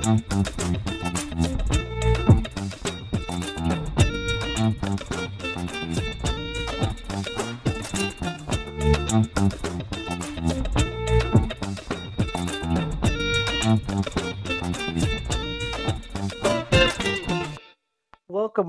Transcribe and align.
Welcome, 0.00 0.32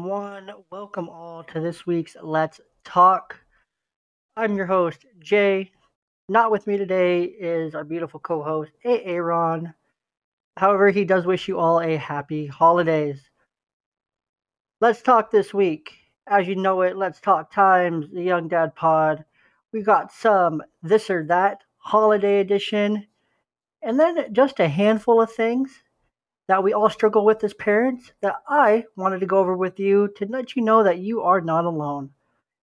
one, 0.04 0.52
welcome 0.70 1.08
all 1.08 1.46
to 1.46 1.62
this 1.62 1.86
week's 1.88 2.18
Let's 2.22 2.60
Talk. 2.84 3.40
I'm 4.36 4.58
your 4.58 4.66
host, 4.66 5.06
Jey. 5.20 5.72
Not 6.28 6.52
with 6.52 6.68
me 6.68 6.76
today 6.78 7.24
is 7.24 7.74
our 7.74 7.86
beautiful 7.86 8.20
co 8.20 8.44
host, 8.44 8.74
Aaron. 8.84 9.74
However, 10.58 10.90
he 10.90 11.06
does 11.06 11.26
wish 11.26 11.48
you 11.48 11.60
all 11.60 11.80
a 11.80 11.96
happy 11.96 12.48
holidays. 12.48 13.30
Let's 14.80 15.02
talk 15.02 15.32
this 15.32 15.54
week. 15.54 15.94
As 16.28 16.48
you 16.48 16.56
know 16.56 16.82
it, 16.82 16.98
let's 16.98 17.20
talk 17.20 17.52
times, 17.52 18.08
the 18.12 18.24
Young 18.24 18.48
Dad 18.48 18.76
Pod. 18.76 19.26
We 19.72 19.82
got 19.82 20.12
some 20.12 20.62
this 20.84 21.10
or 21.10 21.26
that 21.28 21.60
holiday 21.78 22.40
edition, 22.40 23.08
and 23.82 24.00
then 24.00 24.34
just 24.34 24.60
a 24.60 24.68
handful 24.68 25.22
of 25.22 25.32
things 25.32 25.84
that 26.48 26.64
we 26.64 26.74
all 26.74 26.90
struggle 26.90 27.24
with 27.24 27.44
as 27.44 27.54
parents 27.54 28.12
that 28.22 28.36
I 28.48 28.86
wanted 28.96 29.20
to 29.22 29.26
go 29.26 29.38
over 29.38 29.56
with 29.56 29.80
you 29.80 30.10
to 30.18 30.26
let 30.26 30.56
you 30.56 30.62
know 30.62 30.84
that 30.84 31.00
you 31.00 31.22
are 31.22 31.42
not 31.42 31.66
alone 31.66 32.12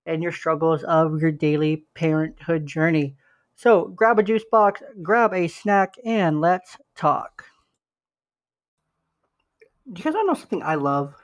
in 0.05 0.23
your 0.23 0.33
struggles 0.33 0.83
of 0.85 1.21
your 1.21 1.33
daily 1.33 1.85
parenthood 1.95 2.67
journey. 2.67 3.17
So 3.57 3.87
grab 3.87 4.19
a 4.19 4.23
juice 4.23 4.45
box, 4.51 4.83
grab 5.03 5.33
a 5.33 5.49
snack, 5.49 5.95
and 6.05 6.41
let's 6.41 6.77
talk. 6.95 7.45
Do 9.91 10.03
you 10.03 10.13
guys 10.13 10.23
know 10.27 10.35
something 10.35 10.63
I 10.63 10.75
love 10.75 11.15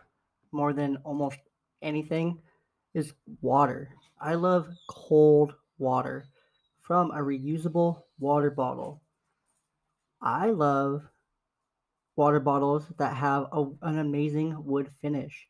more 0.50 0.72
than 0.72 0.96
almost 1.04 1.38
anything? 1.82 2.40
Is 2.94 3.12
water. 3.42 3.90
I 4.18 4.34
love 4.34 4.68
cold 4.88 5.52
water 5.76 6.24
from 6.80 7.10
a 7.10 7.18
reusable 7.18 8.04
water 8.18 8.50
bottle. 8.50 9.02
I 10.22 10.50
love 10.50 11.02
water 12.16 12.40
bottles 12.40 12.84
that 12.98 13.14
have 13.14 13.48
a, 13.52 13.66
an 13.82 13.98
amazing 13.98 14.56
wood 14.64 14.88
finish. 15.02 15.46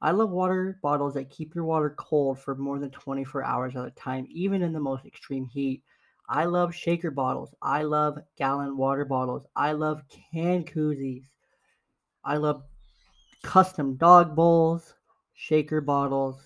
I 0.00 0.12
love 0.12 0.30
water 0.30 0.78
bottles 0.82 1.14
that 1.14 1.28
keep 1.28 1.54
your 1.54 1.64
water 1.64 1.94
cold 1.98 2.38
for 2.38 2.54
more 2.54 2.78
than 2.78 2.90
24 2.90 3.44
hours 3.44 3.76
at 3.76 3.84
a 3.84 3.90
time, 3.90 4.26
even 4.30 4.62
in 4.62 4.72
the 4.72 4.80
most 4.80 5.04
extreme 5.04 5.44
heat. 5.44 5.82
I 6.30 6.46
love 6.46 6.74
shaker 6.74 7.10
bottles. 7.10 7.54
I 7.60 7.82
love 7.82 8.18
gallon 8.38 8.78
water 8.78 9.04
bottles. 9.04 9.44
I 9.54 9.72
love 9.72 10.02
can 10.32 10.64
koozies. 10.64 11.24
I 12.28 12.36
love 12.36 12.62
custom 13.42 13.96
dog 13.96 14.36
bowls, 14.36 14.92
shaker 15.32 15.80
bottles, 15.80 16.36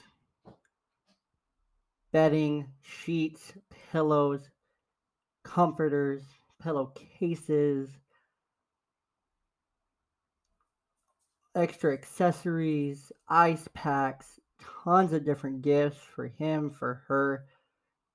bedding, 2.13 2.69
sheets, 2.83 3.53
pillows, 3.91 4.49
comforters, 5.43 6.23
pillowcases, 6.63 7.89
extra 11.57 11.95
accessories, 11.95 13.11
ice 13.29 13.67
packs, 13.75 14.39
tons 14.85 15.13
of 15.13 15.25
different 15.25 15.63
gifts 15.63 15.99
for 16.15 16.29
him, 16.29 16.71
for 16.71 17.03
her, 17.09 17.47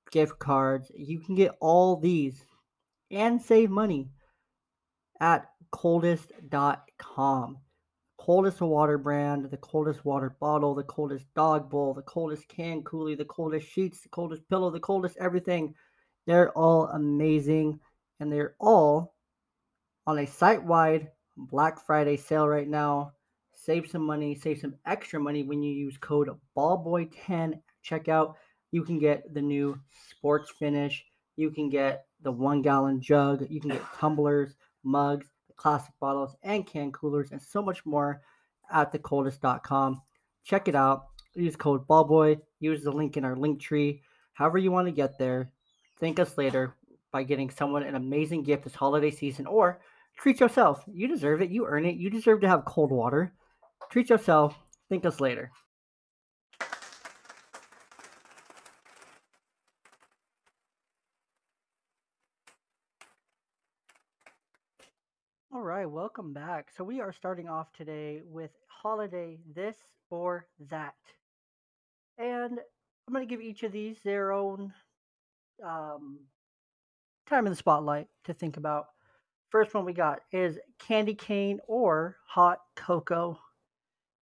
gift 0.09 0.39
cards. 0.39 0.89
You 0.95 1.19
can 1.19 1.35
get 1.35 1.57
all 1.59 1.97
these 1.97 2.45
and 3.11 3.41
save 3.41 3.69
money 3.69 4.07
at 5.19 5.49
coldest.com. 5.71 7.57
Coldest 8.17 8.61
water 8.61 8.97
brand, 8.97 9.49
the 9.49 9.57
coldest 9.57 10.03
water 10.03 10.35
bottle, 10.39 10.75
the 10.75 10.83
coldest 10.83 11.25
dog 11.35 11.69
bowl, 11.69 11.93
the 11.93 12.01
coldest 12.01 12.47
can 12.47 12.83
coolie, 12.83 13.17
the 13.17 13.25
coldest 13.25 13.69
sheets, 13.69 14.01
the 14.01 14.09
coldest 14.09 14.47
pillow, 14.49 14.69
the 14.69 14.79
coldest 14.79 15.17
everything. 15.17 15.73
They're 16.25 16.51
all 16.57 16.87
amazing 16.87 17.79
and 18.19 18.31
they're 18.31 18.55
all 18.59 19.15
on 20.05 20.19
a 20.19 20.25
site 20.27 20.63
wide 20.63 21.09
Black 21.37 21.85
Friday 21.85 22.17
sale 22.17 22.47
right 22.47 22.67
now. 22.67 23.13
Save 23.53 23.89
some 23.89 24.03
money, 24.03 24.35
save 24.35 24.59
some 24.59 24.75
extra 24.85 25.19
money 25.19 25.43
when 25.43 25.61
you 25.61 25.73
use 25.73 25.97
code 25.97 26.29
BALLBOY10 26.57 27.59
checkout. 27.87 28.33
You 28.71 28.83
can 28.83 28.99
get 28.99 29.33
the 29.33 29.41
new 29.41 29.79
sports 30.09 30.51
finish. 30.57 31.03
You 31.35 31.51
can 31.51 31.69
get 31.69 32.05
the 32.21 32.31
one 32.31 32.61
gallon 32.61 33.01
jug. 33.01 33.45
You 33.49 33.61
can 33.61 33.71
get 33.71 33.93
tumblers, 33.99 34.55
mugs, 34.83 35.27
classic 35.57 35.93
bottles, 35.99 36.35
and 36.43 36.65
can 36.65 36.91
coolers, 36.91 37.31
and 37.31 37.41
so 37.41 37.61
much 37.61 37.85
more 37.85 38.21
at 38.71 38.93
thecoldest.com. 38.93 40.01
Check 40.43 40.67
it 40.67 40.75
out. 40.75 41.07
Use 41.35 41.55
code 41.55 41.87
BALLBOY. 41.87 42.39
Use 42.59 42.83
the 42.83 42.91
link 42.91 43.17
in 43.17 43.25
our 43.25 43.35
link 43.35 43.59
tree. 43.61 44.01
However, 44.33 44.57
you 44.57 44.71
want 44.71 44.87
to 44.87 44.91
get 44.91 45.17
there. 45.17 45.51
Thank 45.99 46.19
us 46.19 46.37
later 46.37 46.75
by 47.11 47.23
getting 47.23 47.49
someone 47.49 47.83
an 47.83 47.95
amazing 47.95 48.43
gift 48.43 48.63
this 48.63 48.75
holiday 48.75 49.11
season 49.11 49.45
or 49.45 49.79
treat 50.17 50.39
yourself. 50.39 50.83
You 50.87 51.07
deserve 51.07 51.41
it. 51.41 51.49
You 51.49 51.65
earn 51.67 51.85
it. 51.85 51.95
You 51.95 52.09
deserve 52.09 52.41
to 52.41 52.47
have 52.47 52.65
cold 52.65 52.91
water. 52.91 53.33
Treat 53.91 54.09
yourself. 54.09 54.57
Thank 54.89 55.05
us 55.05 55.19
later. 55.19 55.51
All 65.53 65.63
right, 65.63 65.76
welcome 65.87 66.33
back. 66.33 66.69
So 66.75 66.83
we 66.83 66.99
are 66.99 67.13
starting 67.13 67.47
off 67.47 67.71
today 67.71 68.21
with 68.25 68.51
holiday 68.67 69.39
this 69.55 69.77
or 70.09 70.47
that. 70.69 70.95
And 72.17 72.59
I'm 73.07 73.13
going 73.13 73.25
to 73.25 73.29
give 73.29 73.41
each 73.41 73.63
of 73.63 73.71
these 73.71 73.97
their 74.03 74.33
own 74.33 74.73
um, 75.63 76.19
time 77.25 77.45
in 77.45 77.51
the 77.51 77.55
spotlight 77.55 78.07
to 78.25 78.33
think 78.33 78.57
about. 78.57 78.87
First 79.49 79.73
one 79.73 79.85
we 79.85 79.93
got 79.93 80.19
is 80.33 80.59
candy 80.77 81.13
cane 81.13 81.59
or 81.67 82.17
hot 82.25 82.59
cocoa. 82.75 83.39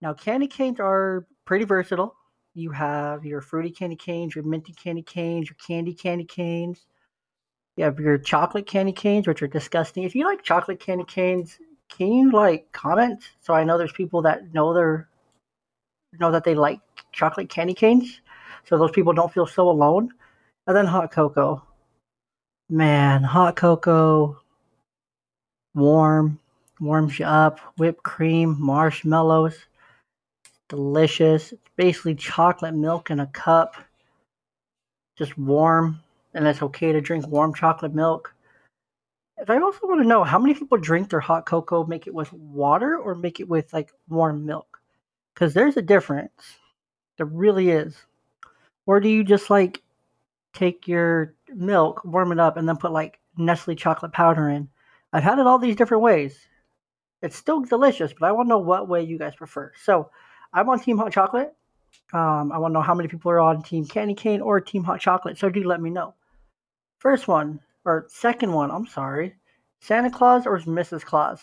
Now, 0.02 0.14
candy 0.14 0.48
canes 0.48 0.80
are 0.80 1.26
pretty 1.46 1.66
versatile. 1.66 2.16
You 2.54 2.70
have 2.72 3.26
your 3.26 3.42
fruity 3.42 3.72
candy 3.72 3.96
canes, 3.96 4.36
your 4.36 4.44
minty 4.44 4.74
candy 4.74 5.02
canes, 5.02 5.50
your 5.50 5.58
candy 5.66 5.96
candy 5.96 6.26
canes. 6.26 6.86
You 7.78 7.84
have 7.84 8.00
your 8.00 8.18
chocolate 8.18 8.68
candy 8.68 8.94
canes, 8.94 9.28
which 9.28 9.42
are 9.42 9.48
disgusting. 9.48 10.04
If 10.04 10.16
you 10.16 10.26
like 10.26 10.44
chocolate 10.44 10.80
candy 10.80 11.04
canes, 11.04 11.60
can 11.90 12.12
you 12.12 12.32
like 12.32 12.72
comment 12.72 13.24
so 13.42 13.54
I 13.54 13.64
know 13.64 13.78
there's 13.78 13.92
people 13.92 14.22
that 14.24 14.54
know 14.54 14.74
their 14.74 15.08
know 16.20 16.32
that 16.32 16.44
they 16.44 16.56
like 16.56 16.80
chocolate 17.12 17.50
candy 17.50 17.74
canes, 17.74 18.22
so 18.64 18.78
those 18.78 18.92
people 18.92 19.14
don't 19.14 19.34
feel 19.34 19.46
so 19.46 19.70
alone. 19.70 20.10
And 20.68 20.76
then 20.76 20.86
hot 20.86 21.12
cocoa. 21.12 21.64
Man, 22.70 23.22
hot 23.22 23.56
cocoa, 23.56 24.42
warm, 25.76 26.40
warms 26.80 27.20
you 27.20 27.26
up. 27.26 27.60
Whipped 27.78 28.04
cream, 28.04 28.56
marshmallows, 28.60 29.58
delicious. 30.70 31.52
It's 31.52 31.62
basically 31.76 32.16
chocolate 32.16 32.74
milk 32.74 33.12
in 33.12 33.20
a 33.20 33.28
cup, 33.28 33.76
just 35.18 35.38
warm, 35.38 36.02
and 36.36 36.46
it's 36.48 36.62
okay 36.62 36.92
to 36.92 37.02
drink 37.02 37.28
warm 37.28 37.54
chocolate 37.54 37.96
milk. 37.96 38.34
And 39.38 39.50
I 39.50 39.60
also 39.60 39.88
want 39.88 40.02
to 40.02 40.08
know 40.08 40.24
how 40.24 40.38
many 40.38 40.54
people 40.54 40.78
drink 40.78 41.10
their 41.10 41.20
hot 41.20 41.46
cocoa, 41.46 41.86
make 41.86 42.06
it 42.06 42.14
with 42.14 42.32
water 42.32 42.98
or 42.98 43.16
make 43.16 43.40
it 43.40 43.50
with 43.50 43.74
like 43.74 43.92
warm 44.08 44.46
milk? 44.46 44.80
Because 45.34 45.54
there's 45.54 45.78
a 45.78 45.82
difference. 45.82 46.58
There 47.18 47.26
really 47.26 47.70
is. 47.70 47.98
Or 48.86 49.00
do 49.00 49.10
you 49.10 49.24
just 49.24 49.50
like 49.50 49.82
take 50.56 50.88
your 50.88 51.34
milk, 51.54 52.04
warm 52.04 52.32
it 52.32 52.40
up, 52.40 52.58
and 52.58 52.68
then 52.68 52.78
put 52.78 52.92
like 52.92 53.20
Nestle 53.38 53.76
chocolate 53.76 54.14
powder 54.14 54.50
in. 54.50 54.70
I've 55.14 55.24
had 55.24 55.40
it 55.40 55.46
all 55.46 55.60
these 55.60 55.76
different 55.76 56.04
ways. 56.04 56.40
It's 57.22 57.36
still 57.36 57.62
delicious, 57.62 58.14
but 58.18 58.28
I 58.28 58.32
want 58.32 58.48
to 58.48 58.52
know 58.52 58.60
what 58.60 58.88
way 58.88 59.04
you 59.04 59.18
guys 59.18 59.36
prefer. 59.36 59.72
So 59.84 60.10
I'm 60.54 60.70
on 60.70 60.80
Team 60.80 60.98
Hot 60.98 61.12
Chocolate. 61.12 61.54
Um, 62.14 62.52
I 62.52 62.58
want 62.58 62.72
to 62.72 62.74
know 62.76 62.82
how 62.82 62.94
many 62.94 63.10
people 63.10 63.32
are 63.32 63.40
on 63.40 63.62
Team 63.62 63.86
Candy 63.86 64.14
Cane 64.14 64.42
or 64.42 64.60
Team 64.62 64.84
Hot 64.84 65.00
Chocolate. 65.00 65.38
So 65.38 65.50
do 65.50 65.64
let 65.64 65.82
me 65.82 65.90
know. 65.90 66.14
First 67.06 67.28
one, 67.28 67.60
or 67.86 68.08
second 68.10 68.52
one, 68.52 68.72
I'm 68.72 68.88
sorry. 68.88 69.36
Santa 69.80 70.10
Claus 70.10 70.48
or 70.48 70.58
Mrs. 70.62 71.06
Claus? 71.06 71.40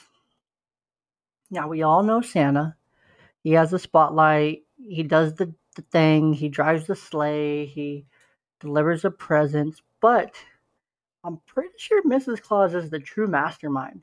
Now, 1.52 1.68
we 1.68 1.84
all 1.84 2.02
know 2.02 2.20
Santa. 2.20 2.74
He 3.44 3.52
has 3.52 3.70
the 3.70 3.78
spotlight. 3.78 4.64
He 4.76 5.04
does 5.04 5.36
the, 5.36 5.54
the 5.76 5.82
thing. 5.82 6.32
He 6.32 6.48
drives 6.48 6.88
the 6.88 6.96
sleigh. 6.96 7.66
He 7.66 8.06
delivers 8.58 9.02
the 9.02 9.12
presents. 9.12 9.80
but 10.00 10.34
I'm 11.22 11.38
pretty 11.46 11.74
sure 11.76 12.02
Mrs. 12.02 12.42
Claus 12.42 12.74
is 12.74 12.90
the 12.90 12.98
true 12.98 13.28
mastermind. 13.28 14.02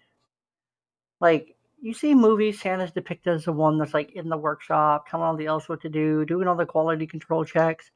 Like, 1.20 1.58
you 1.82 1.94
see 1.94 2.16
movies, 2.16 2.62
Santa's 2.62 2.94
depicted 2.94 3.34
as 3.34 3.44
the 3.44 3.52
one 3.52 3.78
that's 3.78 3.94
like 3.94 4.14
in 4.14 4.30
the 4.30 4.38
workshop, 4.38 5.10
telling 5.10 5.26
all 5.26 5.36
the 5.36 5.48
elves 5.48 5.68
what 5.68 5.82
to 5.82 5.90
do, 5.90 6.24
doing 6.24 6.48
all 6.48 6.56
the 6.56 6.66
quality 6.66 7.06
control 7.06 7.44
checks. 7.44 7.92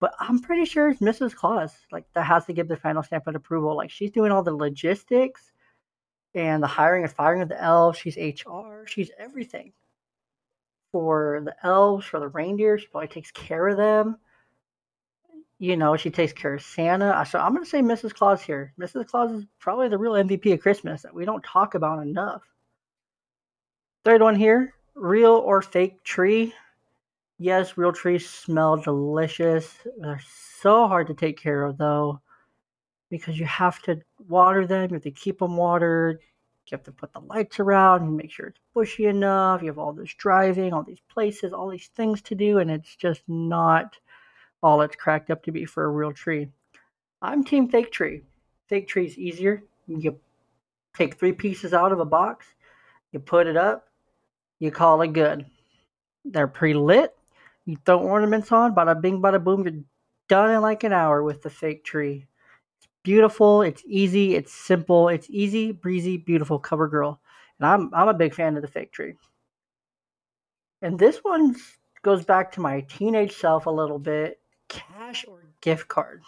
But 0.00 0.14
I'm 0.20 0.40
pretty 0.40 0.66
sure 0.66 0.88
it's 0.90 1.00
Mrs. 1.00 1.34
Claus, 1.34 1.72
like 1.90 2.04
that 2.14 2.24
has 2.24 2.44
to 2.46 2.52
give 2.52 2.68
the 2.68 2.76
final 2.76 3.02
stamp 3.02 3.26
of 3.26 3.34
approval. 3.34 3.76
Like 3.76 3.90
she's 3.90 4.10
doing 4.10 4.30
all 4.32 4.42
the 4.42 4.54
logistics. 4.54 5.52
and 6.34 6.62
the 6.62 6.66
hiring 6.66 7.04
and 7.04 7.12
firing 7.12 7.42
of 7.42 7.48
the 7.48 7.60
elves. 7.62 7.98
She's 7.98 8.16
HR. 8.16 8.84
She's 8.86 9.10
everything 9.18 9.72
for 10.92 11.40
the 11.44 11.54
elves, 11.66 12.06
for 12.06 12.20
the 12.20 12.28
reindeer. 12.28 12.78
She 12.78 12.86
probably 12.88 13.08
takes 13.08 13.30
care 13.30 13.68
of 13.68 13.76
them. 13.78 14.18
You 15.58 15.76
know, 15.78 15.96
she 15.96 16.10
takes 16.10 16.34
care 16.34 16.54
of 16.54 16.62
Santa. 16.62 17.24
So 17.28 17.38
I'm 17.38 17.52
going 17.52 17.64
to 17.64 17.70
say 17.70 17.80
Mrs. 17.80 18.12
Claus 18.14 18.42
here. 18.42 18.74
Mrs. 18.78 19.06
Claus 19.06 19.32
is 19.32 19.46
probably 19.58 19.88
the 19.88 19.98
real 19.98 20.12
MVP 20.12 20.52
of 20.52 20.60
Christmas 20.60 21.02
that 21.02 21.14
we 21.14 21.24
don't 21.24 21.42
talk 21.42 21.74
about 21.74 22.02
enough. 22.06 22.42
Third 24.04 24.20
one 24.22 24.36
here 24.36 24.74
real 24.94 25.32
or 25.32 25.62
fake 25.62 26.02
tree. 26.04 26.54
Yes, 27.38 27.76
real 27.76 27.92
trees 27.92 28.28
smell 28.28 28.76
delicious. 28.78 29.76
They're 29.98 30.22
so 30.60 30.88
hard 30.88 31.06
to 31.08 31.14
take 31.14 31.38
care 31.38 31.64
of, 31.64 31.76
though, 31.76 32.20
because 33.10 33.38
you 33.38 33.44
have 33.46 33.82
to 33.82 34.00
water 34.28 34.66
them, 34.66 34.88
you 34.90 34.94
have 34.94 35.02
to 35.02 35.10
keep 35.10 35.38
them 35.40 35.56
watered, 35.56 36.20
you 36.66 36.76
have 36.76 36.84
to 36.84 36.92
put 36.92 37.12
the 37.12 37.20
lights 37.20 37.60
around 37.60 38.02
and 38.02 38.16
make 38.16 38.30
sure 38.32 38.46
it's 38.46 38.60
bushy 38.74 39.06
enough. 39.06 39.60
You 39.62 39.68
have 39.68 39.78
all 39.78 39.92
this 39.92 40.14
driving, 40.14 40.72
all 40.72 40.82
these 40.82 41.02
places, 41.08 41.52
all 41.52 41.68
these 41.68 41.88
things 41.94 42.22
to 42.22 42.34
do, 42.34 42.58
and 42.58 42.70
it's 42.70 42.96
just 42.96 43.22
not 43.28 43.96
all 44.62 44.80
it's 44.80 44.96
cracked 44.96 45.30
up 45.30 45.42
to 45.44 45.52
be 45.52 45.64
for 45.64 45.84
a 45.84 45.88
real 45.88 46.12
tree. 46.12 46.48
I'm 47.22 47.44
team 47.44 47.68
fake 47.68 47.92
tree. 47.92 48.22
Fake 48.68 48.88
tree 48.88 49.06
is 49.06 49.18
easier. 49.18 49.62
You 49.86 50.18
take 50.96 51.18
three 51.18 51.32
pieces 51.32 51.72
out 51.72 51.92
of 51.92 52.00
a 52.00 52.04
box, 52.04 52.46
you 53.12 53.20
put 53.20 53.46
it 53.46 53.56
up, 53.56 53.88
you 54.58 54.70
call 54.70 55.02
it 55.02 55.12
good. 55.12 55.46
They're 56.24 56.48
pre 56.48 56.74
lit. 56.74 57.15
You 57.66 57.76
throw 57.84 57.98
ornaments 58.00 58.50
on, 58.52 58.74
bada 58.74 59.00
bing, 59.00 59.20
bada 59.20 59.42
boom. 59.44 59.64
You're 59.64 59.84
done 60.28 60.50
in 60.50 60.62
like 60.62 60.84
an 60.84 60.92
hour 60.94 61.22
with 61.22 61.42
the 61.42 61.50
fake 61.50 61.84
tree 61.84 62.26
It's 62.78 62.88
beautiful, 63.04 63.62
it's 63.62 63.82
easy, 63.86 64.34
it's 64.36 64.52
simple, 64.54 65.08
it's 65.08 65.28
easy, 65.30 65.72
breezy, 65.72 66.16
beautiful 66.18 66.58
cover 66.60 66.88
girl. 66.88 67.20
And 67.60 67.66
I'm 67.68 67.94
I'm 67.94 68.08
a 68.08 68.14
big 68.14 68.34
fan 68.34 68.56
of 68.56 68.62
the 68.62 68.68
fake 68.68 68.92
tree. 68.92 69.14
And 70.80 70.98
this 70.98 71.18
one 71.18 71.54
goes 72.00 72.24
back 72.24 72.52
to 72.52 72.60
my 72.62 72.80
teenage 72.80 73.36
self 73.36 73.66
a 73.66 73.70
little 73.70 73.98
bit, 73.98 74.40
cash 74.68 75.26
or 75.28 75.42
gift 75.60 75.86
card. 75.88 76.22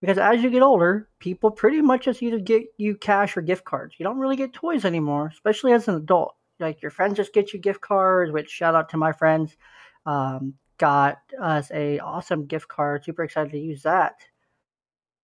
Because 0.00 0.18
as 0.18 0.42
you 0.42 0.50
get 0.50 0.62
older, 0.62 1.08
people 1.18 1.50
pretty 1.50 1.80
much 1.82 2.04
just 2.04 2.22
either 2.22 2.38
get 2.38 2.66
you 2.78 2.96
cash 2.96 3.36
or 3.36 3.42
gift 3.42 3.64
cards. 3.64 3.94
You 3.98 4.04
don't 4.04 4.18
really 4.18 4.36
get 4.36 4.52
toys 4.52 4.84
anymore, 4.84 5.28
especially 5.32 5.72
as 5.72 5.88
an 5.88 5.94
adult. 5.96 6.36
Like 6.58 6.82
your 6.82 6.90
friends 6.90 7.16
just 7.16 7.32
get 7.34 7.52
you 7.52 7.58
gift 7.58 7.80
cards, 7.80 8.32
which 8.32 8.50
shout 8.50 8.74
out 8.74 8.88
to 8.90 8.96
my 8.96 9.12
friends. 9.12 9.56
Um, 10.06 10.54
got 10.78 11.18
us 11.40 11.70
a 11.72 11.98
awesome 11.98 12.46
gift 12.46 12.68
card. 12.68 13.04
Super 13.04 13.24
excited 13.24 13.52
to 13.52 13.58
use 13.58 13.82
that 13.82 14.16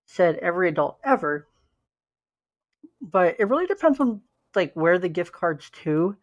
said 0.06 0.36
every 0.36 0.68
adult 0.68 0.98
ever. 1.04 1.46
But 3.00 3.36
it 3.38 3.48
really 3.48 3.66
depends 3.66 4.00
on 4.00 4.22
like 4.54 4.72
where 4.74 4.98
the 4.98 5.08
gift 5.08 5.32
card's 5.32 5.68
to. 5.82 6.16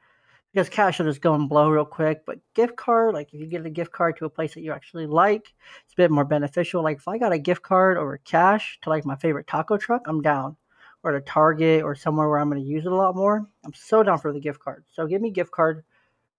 Because 0.54 0.70
cash 0.70 1.00
will 1.00 1.08
just 1.08 1.22
go 1.22 1.34
and 1.34 1.50
blow 1.50 1.70
real 1.70 1.86
quick. 1.86 2.26
But 2.26 2.40
gift 2.54 2.76
card, 2.76 3.14
like 3.16 3.34
if 3.34 3.40
you 3.40 3.48
get 3.48 3.66
a 3.66 3.72
gift 3.72 3.92
card 3.92 4.18
to 4.18 4.26
a 4.26 4.30
place 4.30 4.54
that 4.54 4.62
you 4.62 4.72
actually 4.72 5.08
like, 5.08 5.52
it's 5.84 5.94
a 5.94 5.98
bit 5.98 6.12
more 6.12 6.26
beneficial. 6.26 6.84
Like 6.84 6.98
if 6.98 7.08
I 7.08 7.18
got 7.18 7.34
a 7.34 7.40
gift 7.40 7.64
card 7.64 7.98
or 7.98 8.20
cash 8.20 8.80
to 8.84 8.90
like 8.90 9.06
my 9.06 9.16
favorite 9.16 9.48
taco 9.48 9.78
truck, 9.78 10.04
I'm 10.08 10.22
down. 10.22 10.58
Or 11.02 11.12
to 11.12 11.22
Target 11.22 11.84
or 11.84 11.96
somewhere 11.96 12.30
where 12.30 12.40
I'm 12.40 12.50
going 12.50 12.64
to 12.64 12.70
use 12.70 12.86
it 12.86 12.92
a 12.92 12.96
lot 12.96 13.16
more. 13.16 13.46
I'm 13.66 13.74
so 13.74 14.04
down 14.04 14.20
for 14.20 14.32
the 14.32 14.40
gift 14.40 14.60
card. 14.62 14.86
So 14.92 15.06
give 15.06 15.22
me 15.22 15.32
gift 15.32 15.52
card 15.52 15.84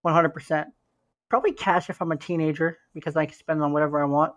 100%. 0.07 0.67
Probably 1.29 1.53
cash 1.53 1.91
if 1.91 2.01
I'm 2.01 2.13
a 2.13 2.17
teenager 2.17 2.79
because 2.95 3.17
I 3.17 3.27
can 3.27 3.35
spend 3.35 3.63
on 3.63 3.73
whatever 3.73 4.03
I 4.03 4.07
want. 4.07 4.35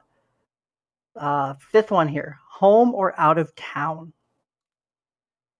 Uh, 1.16 1.56
fifth 1.72 1.92
one 1.92 2.08
here 2.08 2.38
home 2.48 2.94
or 2.94 3.20
out 3.20 3.38
of 3.38 3.56
town. 3.56 4.14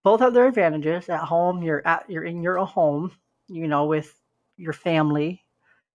Both 0.04 0.22
have 0.22 0.34
their 0.34 0.48
advantages. 0.48 1.10
At 1.10 1.20
home, 1.20 1.62
you're 1.62 1.86
at 1.86 2.10
you're 2.10 2.24
in 2.24 2.42
your 2.42 2.58
home, 2.66 3.12
you 3.48 3.68
know, 3.68 3.86
with 3.86 4.14
your 4.56 4.74
family, 4.74 5.44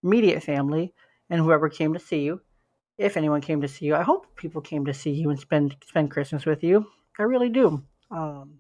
immediate 0.03 0.43
family, 0.43 0.95
and 1.31 1.41
whoever 1.41 1.69
came 1.69 1.95
to 1.95 1.99
see 1.99 2.23
you. 2.23 2.41
If 2.99 3.17
anyone 3.17 3.41
came 3.41 3.61
to 3.63 3.69
see 3.69 3.87
you, 3.87 3.97
I 3.97 4.03
hope 4.03 4.37
people 4.37 4.61
came 4.61 4.85
to 4.85 4.95
see 4.95 5.11
you 5.11 5.31
and 5.31 5.41
spend 5.41 5.77
spend 5.87 6.11
Christmas 6.11 6.45
with 6.45 6.63
you. 6.63 6.87
I 7.19 7.25
really 7.25 7.49
do. 7.49 7.83
Um, 8.11 8.59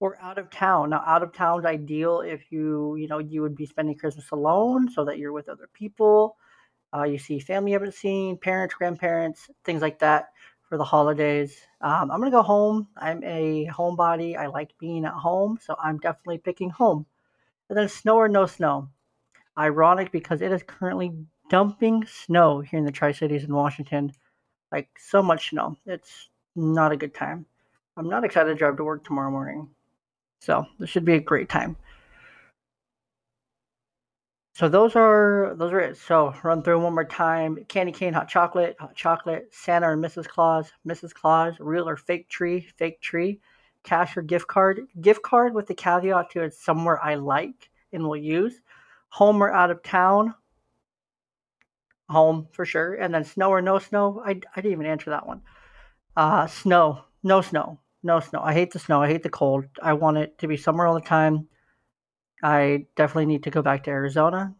or 0.00 0.18
out 0.20 0.38
of 0.38 0.50
town. 0.50 0.90
Now, 0.90 1.02
out 1.06 1.22
of 1.22 1.32
town 1.32 1.60
is 1.60 1.66
ideal 1.66 2.22
if 2.22 2.50
you 2.50 2.96
you 2.96 3.06
know 3.06 3.18
you 3.18 3.42
would 3.42 3.54
be 3.54 3.66
spending 3.66 3.96
Christmas 3.96 4.30
alone, 4.32 4.90
so 4.90 5.04
that 5.04 5.18
you're 5.18 5.32
with 5.32 5.48
other 5.48 5.68
people. 5.72 6.36
Uh, 6.94 7.04
you 7.04 7.18
see 7.18 7.38
family 7.38 7.70
you 7.70 7.76
haven't 7.76 7.94
seen, 7.94 8.36
parents, 8.36 8.74
grandparents, 8.74 9.48
things 9.64 9.82
like 9.82 10.00
that 10.00 10.30
for 10.68 10.76
the 10.76 10.84
holidays. 10.84 11.60
Um, 11.80 12.10
I'm 12.10 12.20
gonna 12.20 12.30
go 12.30 12.42
home. 12.42 12.88
I'm 12.96 13.22
a 13.22 13.68
homebody. 13.72 14.36
I 14.36 14.46
like 14.46 14.76
being 14.78 15.04
at 15.04 15.12
home, 15.12 15.58
so 15.62 15.76
I'm 15.82 15.98
definitely 15.98 16.38
picking 16.38 16.70
home. 16.70 17.06
And 17.68 17.78
then 17.78 17.88
snow 17.88 18.16
or 18.16 18.28
no 18.28 18.46
snow. 18.46 18.88
Ironic 19.58 20.10
because 20.10 20.40
it 20.40 20.52
is 20.52 20.62
currently 20.62 21.12
dumping 21.50 22.04
snow 22.06 22.60
here 22.60 22.78
in 22.78 22.84
the 22.84 22.92
Tri 22.92 23.12
Cities 23.12 23.44
in 23.44 23.54
Washington. 23.54 24.12
Like 24.72 24.88
so 24.98 25.22
much 25.22 25.50
snow. 25.50 25.76
It's 25.86 26.30
not 26.56 26.92
a 26.92 26.96
good 26.96 27.14
time. 27.14 27.46
I'm 27.96 28.08
not 28.08 28.24
excited 28.24 28.50
to 28.50 28.54
drive 28.56 28.76
to 28.78 28.84
work 28.84 29.04
tomorrow 29.04 29.30
morning. 29.30 29.68
So 30.40 30.66
this 30.78 30.90
should 30.90 31.04
be 31.04 31.14
a 31.14 31.20
great 31.20 31.48
time. 31.48 31.76
So 34.54 34.68
those 34.68 34.94
are 34.96 35.54
those 35.56 35.72
are 35.72 35.80
it. 35.80 35.96
So 35.96 36.34
run 36.42 36.62
through 36.62 36.80
one 36.80 36.94
more 36.94 37.04
time: 37.04 37.64
candy 37.68 37.92
cane, 37.92 38.12
hot 38.12 38.28
chocolate, 38.28 38.76
hot 38.78 38.94
chocolate, 38.94 39.48
Santa 39.52 39.90
and 39.92 40.04
Mrs. 40.04 40.26
Claus, 40.26 40.70
Mrs. 40.86 41.14
Claus, 41.14 41.54
real 41.60 41.88
or 41.88 41.96
fake 41.96 42.28
tree, 42.28 42.68
fake 42.76 43.00
tree, 43.00 43.40
cash 43.84 44.16
or 44.16 44.22
gift 44.22 44.48
card, 44.48 44.82
gift 45.00 45.22
card 45.22 45.54
with 45.54 45.66
the 45.66 45.74
caveat 45.74 46.30
to 46.30 46.42
it's 46.42 46.62
somewhere 46.62 47.02
I 47.02 47.14
like 47.14 47.70
and 47.92 48.02
will 48.04 48.16
use, 48.16 48.60
home 49.08 49.42
or 49.42 49.50
out 49.50 49.70
of 49.70 49.82
town, 49.82 50.34
home 52.08 52.48
for 52.52 52.64
sure, 52.64 52.94
and 52.94 53.14
then 53.14 53.24
snow 53.24 53.50
or 53.50 53.62
no 53.62 53.78
snow. 53.78 54.22
I 54.24 54.32
I 54.32 54.60
didn't 54.60 54.72
even 54.72 54.86
answer 54.86 55.10
that 55.10 55.26
one. 55.26 55.42
Uh, 56.16 56.46
snow, 56.46 57.04
no 57.22 57.40
snow, 57.40 57.78
no 58.02 58.20
snow. 58.20 58.40
I 58.42 58.54
hate 58.54 58.72
the 58.72 58.78
snow. 58.78 59.02
I 59.02 59.08
hate 59.08 59.22
the 59.22 59.28
cold. 59.28 59.66
I 59.82 59.92
want 59.92 60.18
it 60.18 60.38
to 60.38 60.48
be 60.48 60.56
summer 60.56 60.86
all 60.86 60.94
the 60.94 61.00
time. 61.00 61.48
I 62.42 62.86
definitely 62.96 63.26
need 63.26 63.42
to 63.44 63.50
go 63.50 63.62
back 63.62 63.84
to 63.84 63.90
Arizona. 63.90 64.54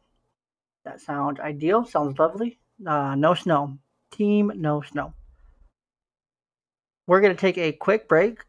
That 0.84 1.00
sounds 1.00 1.40
ideal. 1.40 1.84
Sounds 1.84 2.18
lovely. 2.18 2.58
Uh, 2.86 3.14
no 3.14 3.34
snow. 3.34 3.78
Team, 4.10 4.52
no 4.56 4.82
snow. 4.82 5.14
We're 7.06 7.20
going 7.20 7.34
to 7.34 7.40
take 7.40 7.58
a 7.58 7.72
quick 7.72 8.08
break. 8.08 8.40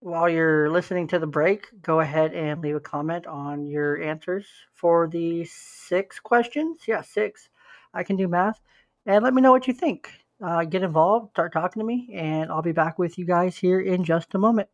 While 0.00 0.28
you're 0.28 0.70
listening 0.70 1.08
to 1.08 1.18
the 1.18 1.26
break, 1.26 1.66
go 1.82 2.00
ahead 2.00 2.32
and 2.32 2.60
leave 2.60 2.76
a 2.76 2.80
comment 2.80 3.26
on 3.26 3.66
your 3.66 4.00
answers 4.00 4.46
for 4.72 5.08
the 5.08 5.44
six 5.46 6.20
questions. 6.20 6.82
Yeah, 6.86 7.02
six. 7.02 7.48
I 7.92 8.04
can 8.04 8.16
do 8.16 8.28
math. 8.28 8.60
And 9.06 9.24
let 9.24 9.34
me 9.34 9.42
know 9.42 9.50
what 9.50 9.66
you 9.66 9.74
think. 9.74 10.10
Uh, 10.40 10.64
get 10.64 10.84
involved, 10.84 11.30
start 11.30 11.52
talking 11.52 11.80
to 11.80 11.86
me, 11.86 12.10
and 12.14 12.50
I'll 12.50 12.62
be 12.62 12.70
back 12.70 12.96
with 12.96 13.18
you 13.18 13.24
guys 13.24 13.56
here 13.56 13.80
in 13.80 14.04
just 14.04 14.34
a 14.34 14.38
moment. 14.38 14.68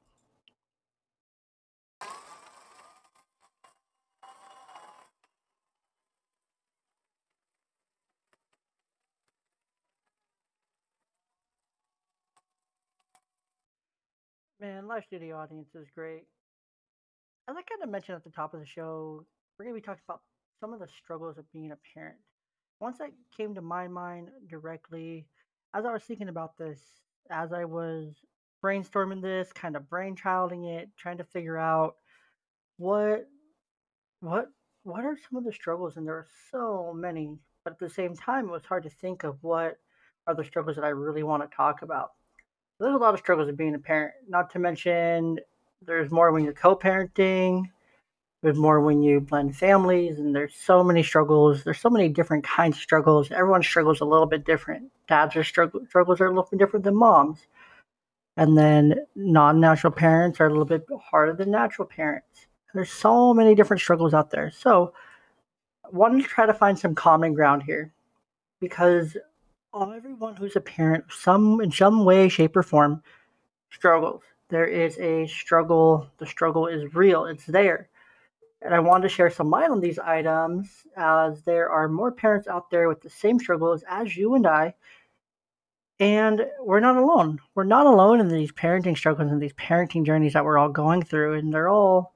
Man, 14.60 14.86
live 14.86 15.04
studio 15.06 15.36
audience 15.38 15.68
is 15.74 15.86
great. 15.94 16.24
As 17.48 17.56
I 17.56 17.62
kind 17.62 17.82
of 17.82 17.88
mentioned 17.88 18.16
at 18.16 18.24
the 18.24 18.30
top 18.30 18.52
of 18.52 18.60
the 18.60 18.66
show, 18.66 19.24
we're 19.58 19.64
going 19.64 19.74
to 19.74 19.80
be 19.80 19.84
talking 19.84 20.02
about 20.06 20.20
some 20.60 20.74
of 20.74 20.80
the 20.80 20.88
struggles 21.02 21.38
of 21.38 21.50
being 21.52 21.72
a 21.72 21.78
parent. 21.94 22.16
Once 22.80 22.98
that 22.98 23.10
came 23.34 23.54
to 23.54 23.62
my 23.62 23.88
mind 23.88 24.28
directly, 24.48 25.26
as 25.74 25.84
I 25.84 25.92
was 25.92 26.02
thinking 26.02 26.28
about 26.28 26.56
this, 26.56 26.80
as 27.30 27.52
I 27.52 27.64
was 27.64 28.14
brainstorming 28.62 29.20
this, 29.22 29.52
kind 29.52 29.76
of 29.76 29.82
brainchilding 29.84 30.78
it, 30.78 30.88
trying 30.96 31.18
to 31.18 31.24
figure 31.24 31.58
out 31.58 31.96
what, 32.78 33.28
what, 34.20 34.46
what 34.84 35.04
are 35.04 35.16
some 35.28 35.38
of 35.38 35.44
the 35.44 35.52
struggles, 35.52 35.96
and 35.96 36.06
there 36.06 36.14
are 36.14 36.26
so 36.50 36.92
many. 36.94 37.36
But 37.64 37.74
at 37.74 37.78
the 37.78 37.88
same 37.88 38.14
time, 38.14 38.48
it 38.48 38.52
was 38.52 38.64
hard 38.64 38.84
to 38.84 38.90
think 38.90 39.24
of 39.24 39.38
what 39.42 39.78
are 40.26 40.34
the 40.34 40.44
struggles 40.44 40.76
that 40.76 40.84
I 40.84 40.90
really 40.90 41.22
want 41.22 41.48
to 41.48 41.56
talk 41.56 41.82
about 41.82 42.10
there's 42.80 42.94
a 42.94 42.98
lot 42.98 43.14
of 43.14 43.20
struggles 43.20 43.48
of 43.48 43.56
being 43.56 43.74
a 43.74 43.78
parent. 43.78 44.14
Not 44.28 44.50
to 44.50 44.58
mention, 44.58 45.38
there's 45.82 46.10
more 46.10 46.32
when 46.32 46.44
you're 46.44 46.52
co-parenting. 46.52 47.70
There's 48.44 48.58
more 48.58 48.82
when 48.82 49.00
you 49.00 49.20
blend 49.20 49.56
families, 49.56 50.18
and 50.18 50.36
there's 50.36 50.54
so 50.54 50.84
many 50.84 51.02
struggles. 51.02 51.64
There's 51.64 51.80
so 51.80 51.88
many 51.88 52.10
different 52.10 52.44
kinds 52.44 52.76
of 52.76 52.82
struggles. 52.82 53.30
Everyone 53.30 53.62
struggles 53.62 54.02
a 54.02 54.04
little 54.04 54.26
bit 54.26 54.44
different. 54.44 54.92
Dads 55.08 55.34
are 55.34 55.42
struggle, 55.42 55.80
struggles 55.88 56.20
are 56.20 56.26
a 56.26 56.28
little 56.28 56.46
bit 56.50 56.58
different 56.58 56.84
than 56.84 56.94
moms, 56.94 57.38
and 58.36 58.58
then 58.58 58.96
non-natural 59.16 59.94
parents 59.94 60.42
are 60.42 60.46
a 60.48 60.50
little 60.50 60.66
bit 60.66 60.84
harder 61.02 61.32
than 61.32 61.50
natural 61.50 61.88
parents. 61.88 62.46
There's 62.74 62.90
so 62.90 63.32
many 63.32 63.54
different 63.54 63.80
struggles 63.80 64.12
out 64.12 64.30
there. 64.30 64.50
So, 64.50 64.92
I 65.82 65.88
wanted 65.96 66.22
to 66.22 66.28
try 66.28 66.44
to 66.44 66.52
find 66.52 66.78
some 66.78 66.94
common 66.94 67.32
ground 67.32 67.62
here, 67.62 67.94
because 68.60 69.16
everyone 69.74 70.36
who's 70.36 70.54
a 70.54 70.60
parent, 70.60 71.04
some 71.08 71.62
in 71.62 71.72
some 71.72 72.04
way, 72.04 72.28
shape, 72.28 72.54
or 72.58 72.62
form, 72.62 73.02
struggles. 73.70 74.22
there 74.50 74.66
is 74.66 74.98
a 74.98 75.26
struggle. 75.28 76.10
The 76.18 76.26
struggle 76.26 76.66
is 76.66 76.94
real, 76.94 77.24
it's 77.24 77.46
there. 77.46 77.88
And 78.64 78.74
I 78.74 78.80
wanted 78.80 79.02
to 79.02 79.14
share 79.14 79.28
some 79.28 79.50
light 79.50 79.70
on 79.70 79.80
these 79.80 79.98
items 79.98 80.86
as 80.96 81.42
there 81.42 81.68
are 81.68 81.86
more 81.86 82.10
parents 82.10 82.48
out 82.48 82.70
there 82.70 82.88
with 82.88 83.02
the 83.02 83.10
same 83.10 83.38
struggles 83.38 83.84
as 83.86 84.16
you 84.16 84.34
and 84.34 84.46
I. 84.46 84.74
And 86.00 86.46
we're 86.60 86.80
not 86.80 86.96
alone. 86.96 87.40
We're 87.54 87.64
not 87.64 87.86
alone 87.86 88.20
in 88.20 88.28
these 88.28 88.52
parenting 88.52 88.96
struggles 88.96 89.30
and 89.30 89.40
these 89.40 89.52
parenting 89.52 90.06
journeys 90.06 90.32
that 90.32 90.46
we're 90.46 90.58
all 90.58 90.70
going 90.70 91.02
through. 91.02 91.34
And 91.34 91.52
they're 91.52 91.68
all 91.68 92.14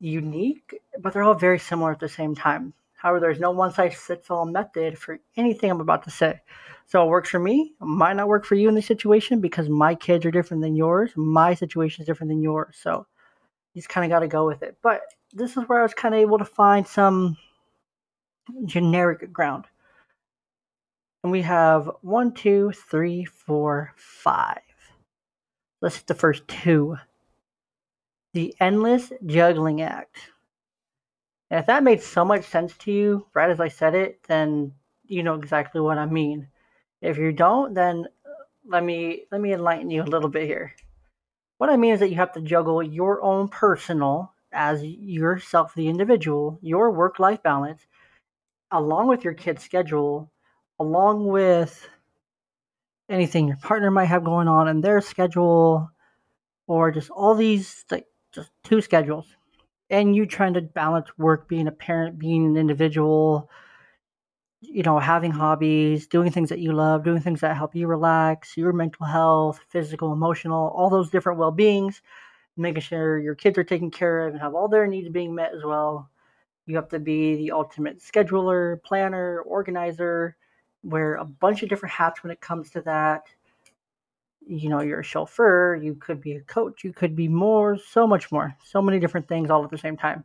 unique, 0.00 0.80
but 1.00 1.12
they're 1.12 1.22
all 1.22 1.34
very 1.34 1.60
similar 1.60 1.92
at 1.92 2.00
the 2.00 2.08
same 2.08 2.34
time. 2.34 2.74
However, 2.94 3.20
there's 3.20 3.40
no 3.40 3.52
one 3.52 3.72
size 3.72 3.94
fits 3.94 4.30
all 4.30 4.46
method 4.46 4.98
for 4.98 5.20
anything 5.36 5.70
I'm 5.70 5.80
about 5.80 6.02
to 6.04 6.10
say. 6.10 6.40
So 6.86 7.04
it 7.04 7.08
works 7.08 7.30
for 7.30 7.38
me, 7.38 7.74
might 7.80 8.16
not 8.16 8.28
work 8.28 8.44
for 8.44 8.56
you 8.56 8.68
in 8.68 8.74
this 8.74 8.86
situation 8.86 9.40
because 9.40 9.68
my 9.68 9.94
kids 9.94 10.26
are 10.26 10.30
different 10.30 10.62
than 10.62 10.74
yours. 10.74 11.12
My 11.14 11.54
situation 11.54 12.02
is 12.02 12.06
different 12.06 12.30
than 12.30 12.42
yours. 12.42 12.76
So 12.80 13.06
you 13.74 13.80
just 13.80 13.88
kind 13.88 14.04
of 14.04 14.10
got 14.10 14.20
to 14.20 14.28
go 14.28 14.46
with 14.46 14.62
it. 14.62 14.76
But 14.82 15.02
this 15.36 15.56
is 15.56 15.68
where 15.68 15.80
I 15.80 15.82
was 15.82 15.94
kind 15.94 16.14
of 16.14 16.20
able 16.20 16.38
to 16.38 16.44
find 16.44 16.86
some 16.86 17.36
generic 18.64 19.32
ground. 19.32 19.66
And 21.22 21.30
we 21.30 21.42
have 21.42 21.90
one, 22.00 22.32
two, 22.32 22.72
three, 22.72 23.24
four, 23.24 23.92
five. 23.96 24.60
Let's 25.82 25.96
hit 25.96 26.06
the 26.06 26.14
first 26.14 26.48
two. 26.48 26.96
The 28.32 28.54
Endless 28.60 29.12
Juggling 29.24 29.82
Act. 29.82 30.16
And 31.50 31.60
if 31.60 31.66
that 31.66 31.84
made 31.84 32.02
so 32.02 32.24
much 32.24 32.44
sense 32.46 32.76
to 32.78 32.92
you 32.92 33.26
right 33.34 33.50
as 33.50 33.60
I 33.60 33.68
said 33.68 33.94
it, 33.94 34.20
then 34.28 34.72
you 35.06 35.22
know 35.22 35.34
exactly 35.34 35.80
what 35.80 35.98
I 35.98 36.06
mean. 36.06 36.48
If 37.02 37.18
you 37.18 37.32
don't, 37.32 37.74
then 37.74 38.06
uh, 38.24 38.30
let 38.66 38.82
me 38.82 39.24
let 39.30 39.40
me 39.40 39.52
enlighten 39.52 39.90
you 39.90 40.02
a 40.02 40.04
little 40.04 40.28
bit 40.28 40.46
here. 40.46 40.74
What 41.58 41.70
I 41.70 41.76
mean 41.76 41.92
is 41.94 42.00
that 42.00 42.08
you 42.08 42.16
have 42.16 42.32
to 42.32 42.40
juggle 42.40 42.82
your 42.82 43.22
own 43.22 43.48
personal 43.48 44.32
as 44.56 44.82
yourself 44.82 45.74
the 45.74 45.88
individual, 45.88 46.58
your 46.62 46.90
work-life 46.90 47.42
balance 47.42 47.86
along 48.72 49.06
with 49.06 49.22
your 49.22 49.34
kid's 49.34 49.62
schedule, 49.62 50.30
along 50.80 51.26
with 51.26 51.88
anything 53.08 53.46
your 53.46 53.56
partner 53.58 53.90
might 53.90 54.06
have 54.06 54.24
going 54.24 54.48
on 54.48 54.66
in 54.66 54.80
their 54.80 55.00
schedule 55.00 55.88
or 56.66 56.90
just 56.90 57.10
all 57.10 57.34
these 57.36 57.84
like 57.90 58.06
just 58.32 58.50
two 58.64 58.80
schedules 58.80 59.26
and 59.88 60.16
you 60.16 60.26
trying 60.26 60.54
to 60.54 60.60
balance 60.60 61.06
work 61.16 61.48
being 61.48 61.68
a 61.68 61.72
parent 61.72 62.18
being 62.18 62.44
an 62.44 62.56
individual 62.56 63.48
you 64.60 64.82
know, 64.82 64.98
having 64.98 65.30
hobbies, 65.30 66.06
doing 66.06 66.30
things 66.30 66.48
that 66.48 66.58
you 66.58 66.72
love, 66.72 67.04
doing 67.04 67.20
things 67.20 67.40
that 67.40 67.56
help 67.56 67.74
you 67.74 67.86
relax, 67.86 68.56
your 68.56 68.72
mental 68.72 69.06
health, 69.06 69.60
physical, 69.68 70.12
emotional, 70.12 70.72
all 70.74 70.90
those 70.90 71.10
different 71.10 71.38
well 71.38 71.50
beings, 71.50 72.02
making 72.56 72.82
sure 72.82 73.18
your 73.18 73.34
kids 73.34 73.58
are 73.58 73.64
taken 73.64 73.90
care 73.90 74.26
of 74.26 74.32
and 74.32 74.42
have 74.42 74.54
all 74.54 74.68
their 74.68 74.86
needs 74.86 75.08
being 75.08 75.34
met 75.34 75.54
as 75.54 75.64
well. 75.64 76.10
You 76.66 76.76
have 76.76 76.88
to 76.88 76.98
be 76.98 77.36
the 77.36 77.52
ultimate 77.52 78.00
scheduler, 78.00 78.82
planner, 78.82 79.40
organizer, 79.42 80.36
wear 80.82 81.14
a 81.16 81.24
bunch 81.24 81.62
of 81.62 81.68
different 81.68 81.94
hats 81.94 82.22
when 82.22 82.30
it 82.30 82.40
comes 82.40 82.70
to 82.70 82.80
that. 82.82 83.22
You 84.46 84.68
know, 84.68 84.80
you're 84.80 85.00
a 85.00 85.04
chauffeur, 85.04 85.76
you 85.76 85.94
could 85.96 86.20
be 86.20 86.32
a 86.32 86.40
coach, 86.40 86.84
you 86.84 86.92
could 86.92 87.16
be 87.16 87.28
more, 87.28 87.78
so 87.78 88.06
much 88.06 88.30
more, 88.30 88.56
so 88.64 88.80
many 88.80 88.98
different 88.98 89.28
things 89.28 89.50
all 89.50 89.64
at 89.64 89.70
the 89.70 89.78
same 89.78 89.96
time. 89.96 90.24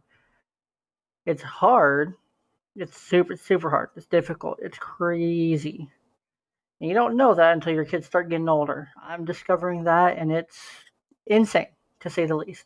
It's 1.26 1.42
hard 1.42 2.14
it's 2.76 2.98
super, 2.98 3.36
super 3.36 3.70
hard. 3.70 3.90
It's 3.96 4.08
difficult. 4.08 4.60
It's 4.62 4.78
crazy. 4.78 5.90
And 6.80 6.90
you 6.90 6.96
don't 6.96 7.18
know 7.18 7.36
that 7.36 7.54
until 7.54 7.74
your 7.74 7.86
kids 7.86 8.06
start 8.06 8.30
getting 8.30 8.50
older. 8.50 8.90
I'm 9.02 9.26
discovering 9.26 9.84
that, 9.84 10.18
and 10.18 10.32
it's 10.32 10.58
insane, 11.26 11.68
to 12.02 12.10
say 12.10 12.26
the 12.26 12.36
least. 12.36 12.66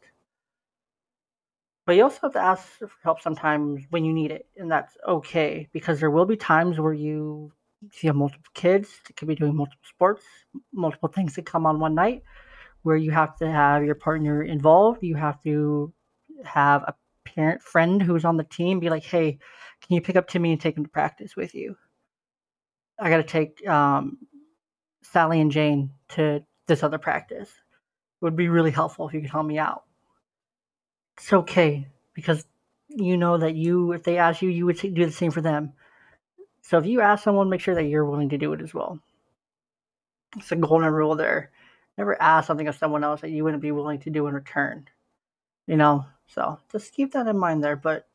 But 1.85 1.95
you 1.95 2.03
also 2.03 2.19
have 2.23 2.33
to 2.33 2.39
ask 2.39 2.65
for 2.79 2.89
help 3.03 3.21
sometimes 3.21 3.83
when 3.91 4.05
you 4.05 4.13
need 4.13 4.31
it, 4.31 4.47
and 4.57 4.71
that's 4.71 4.97
okay 5.07 5.69
because 5.71 5.99
there 5.99 6.09
will 6.09 6.25
be 6.25 6.35
times 6.35 6.79
where 6.79 6.93
you, 6.93 7.51
if 7.87 8.03
you 8.03 8.09
have 8.09 8.15
multiple 8.15 8.49
kids, 8.55 8.89
that 9.05 9.15
could 9.15 9.27
be 9.27 9.35
doing 9.35 9.55
multiple 9.55 9.85
sports, 9.87 10.23
multiple 10.73 11.09
things 11.09 11.35
that 11.35 11.45
come 11.45 11.67
on 11.67 11.79
one 11.79 11.93
night, 11.93 12.23
where 12.81 12.97
you 12.97 13.11
have 13.11 13.37
to 13.37 13.51
have 13.51 13.85
your 13.85 13.95
partner 13.95 14.41
involved. 14.41 15.03
You 15.03 15.15
have 15.15 15.41
to 15.43 15.93
have 16.43 16.81
a 16.83 16.95
parent 17.23 17.61
friend 17.61 18.01
who's 18.01 18.25
on 18.25 18.37
the 18.37 18.43
team 18.43 18.79
be 18.79 18.89
like, 18.89 19.03
hey, 19.03 19.37
can 19.81 19.95
you 19.95 20.01
pick 20.01 20.15
up 20.15 20.27
Timmy 20.27 20.51
and 20.51 20.61
take 20.61 20.77
him 20.77 20.85
to 20.85 20.89
practice 20.89 21.35
with 21.35 21.53
you? 21.53 21.77
I 22.99 23.09
got 23.09 23.17
to 23.17 23.23
take 23.23 23.67
um, 23.67 24.17
Sally 25.03 25.39
and 25.39 25.51
Jane 25.51 25.91
to 26.09 26.43
this 26.67 26.81
other 26.81 26.97
practice. 26.97 27.49
Would 28.21 28.35
be 28.35 28.49
really 28.49 28.71
helpful 28.71 29.07
if 29.07 29.13
you 29.13 29.21
could 29.21 29.29
help 29.29 29.45
me 29.45 29.59
out. 29.59 29.83
It's 31.17 31.31
okay 31.31 31.87
because 32.13 32.45
you 32.89 33.17
know 33.17 33.37
that 33.37 33.55
you, 33.55 33.91
if 33.91 34.03
they 34.03 34.17
ask 34.17 34.41
you, 34.41 34.49
you 34.49 34.65
would 34.65 34.77
do 34.77 35.05
the 35.05 35.11
same 35.11 35.31
for 35.31 35.41
them. 35.41 35.73
So 36.61 36.77
if 36.77 36.85
you 36.85 37.01
ask 37.01 37.23
someone, 37.23 37.49
make 37.49 37.61
sure 37.61 37.75
that 37.75 37.83
you're 37.83 38.05
willing 38.05 38.29
to 38.29 38.37
do 38.37 38.53
it 38.53 38.61
as 38.61 38.73
well. 38.73 38.99
It's 40.37 40.51
a 40.51 40.55
golden 40.55 40.91
rule 40.91 41.15
there. 41.15 41.51
Never 41.97 42.19
ask 42.21 42.47
something 42.47 42.67
of 42.67 42.75
someone 42.75 43.03
else 43.03 43.21
that 43.21 43.29
you 43.29 43.43
wouldn't 43.43 43.61
be 43.61 43.71
willing 43.71 43.99
to 43.99 44.09
do 44.09 44.27
in 44.27 44.33
return. 44.33 44.87
You 45.67 45.77
know, 45.77 46.05
so 46.27 46.59
just 46.71 46.93
keep 46.93 47.13
that 47.13 47.27
in 47.27 47.37
mind 47.37 47.63
there. 47.63 47.75
But 47.75 48.07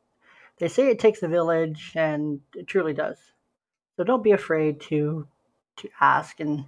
they 0.59 0.69
say 0.69 0.89
it 0.89 0.99
takes 0.99 1.23
a 1.23 1.29
village, 1.29 1.93
and 1.95 2.41
it 2.55 2.67
truly 2.67 2.93
does. 2.93 3.19
So 3.97 4.05
don't 4.05 4.25
be 4.25 4.33
afraid 4.33 4.81
to 4.83 5.27
to 5.77 5.89
ask. 6.01 6.41
And 6.41 6.67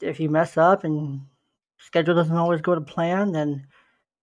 if 0.00 0.18
you 0.18 0.30
mess 0.30 0.56
up 0.56 0.84
and 0.84 1.26
schedule 1.80 2.14
doesn't 2.14 2.36
always 2.36 2.60
go 2.60 2.74
to 2.74 2.80
plan, 2.80 3.34
it 3.34 3.60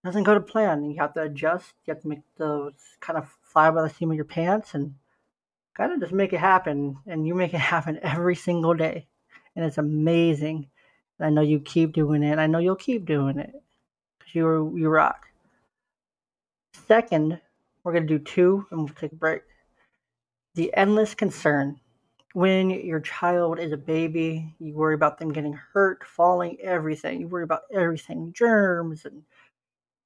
doesn't 0.05 0.23
go 0.23 0.33
to 0.33 0.39
plan. 0.39 0.89
You 0.89 0.99
have 0.99 1.13
to 1.15 1.23
adjust. 1.23 1.73
You 1.85 1.93
have 1.93 2.01
to 2.03 2.07
make 2.07 2.21
those 2.37 2.73
kind 2.99 3.17
of 3.17 3.29
fly 3.41 3.71
by 3.71 3.81
the 3.81 3.89
seam 3.89 4.11
of 4.11 4.15
your 4.15 4.25
pants 4.25 4.73
and 4.73 4.95
kind 5.75 5.91
of 5.91 5.99
just 5.99 6.13
make 6.13 6.33
it 6.33 6.39
happen. 6.39 6.97
And 7.07 7.27
you 7.27 7.35
make 7.35 7.53
it 7.53 7.57
happen 7.75 7.99
every 8.01 8.35
single 8.35 8.73
day, 8.73 9.07
and 9.55 9.65
it's 9.65 9.77
amazing. 9.77 10.67
And 11.19 11.27
I 11.27 11.29
know 11.29 11.41
you 11.41 11.59
keep 11.59 11.93
doing 11.93 12.23
it. 12.23 12.39
I 12.39 12.47
know 12.47 12.59
you'll 12.59 12.75
keep 12.75 13.05
doing 13.05 13.39
it 13.39 13.53
because 14.17 14.35
you 14.35 14.75
you 14.77 14.89
rock. 14.89 15.27
Second, 16.87 17.41
we're 17.83 17.93
going 17.93 18.07
to 18.07 18.17
do 18.17 18.23
two 18.23 18.65
and 18.69 18.79
we'll 18.79 18.89
take 18.89 19.11
a 19.11 19.15
break. 19.15 19.41
The 20.55 20.73
endless 20.75 21.15
concern. 21.15 21.79
When 22.37 22.69
your 22.69 22.99
child 22.99 23.57
is 23.57 23.71
a 23.71 23.77
baby, 23.77 24.53
you 24.59 24.75
worry 24.75 24.93
about 24.93 25.17
them 25.17 25.33
getting 25.33 25.59
hurt, 25.73 26.03
falling, 26.05 26.59
everything. 26.61 27.19
You 27.19 27.27
worry 27.27 27.43
about 27.43 27.63
everything 27.73 28.31
germs 28.31 29.05
and 29.05 29.23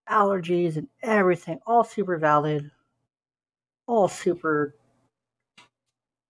allergies 0.10 0.78
and 0.78 0.88
everything. 1.04 1.60
All 1.68 1.84
super 1.84 2.16
valid. 2.16 2.72
All 3.86 4.08
super 4.08 4.76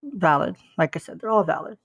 valid. 0.02 0.56
Like 0.76 0.96
I 0.96 1.00
said, 1.00 1.20
they're 1.20 1.30
all 1.30 1.44
valid. 1.44 1.78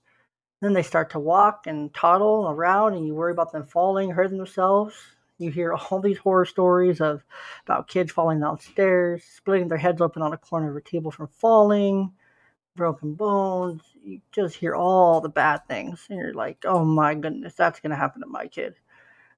Then 0.63 0.73
they 0.73 0.81
start 0.81 1.11
to 1.11 1.19
walk 1.19 1.67
and 1.67 1.93
toddle 1.93 2.49
around, 2.49 2.95
and 2.95 3.05
you 3.05 3.13
worry 3.13 3.33
about 3.33 3.51
them 3.51 3.67
falling, 3.67 4.09
hurting 4.09 4.39
themselves. 4.39 4.95
You 5.37 5.51
hear 5.51 5.73
all 5.91 5.99
these 5.99 6.17
horror 6.17 6.45
stories 6.45 7.01
of 7.01 7.23
about 7.67 7.87
kids 7.87 8.11
falling 8.11 8.39
downstairs, 8.39 9.23
splitting 9.25 9.67
their 9.67 9.77
heads 9.77 10.01
open 10.01 10.23
on 10.23 10.33
a 10.33 10.37
corner 10.37 10.71
of 10.71 10.75
a 10.75 10.81
table 10.81 11.11
from 11.11 11.27
falling, 11.27 12.13
broken 12.77 13.15
bones. 13.15 13.81
You 14.03 14.21
just 14.31 14.55
hear 14.55 14.75
all 14.75 15.19
the 15.21 15.29
bad 15.29 15.67
things, 15.67 16.07
and 16.09 16.19
you're 16.19 16.33
like, 16.33 16.63
"Oh 16.65 16.85
my 16.85 17.15
goodness, 17.15 17.55
that's 17.55 17.81
going 17.81 17.91
to 17.91 17.97
happen 17.97 18.21
to 18.21 18.27
my 18.27 18.47
kid." 18.47 18.75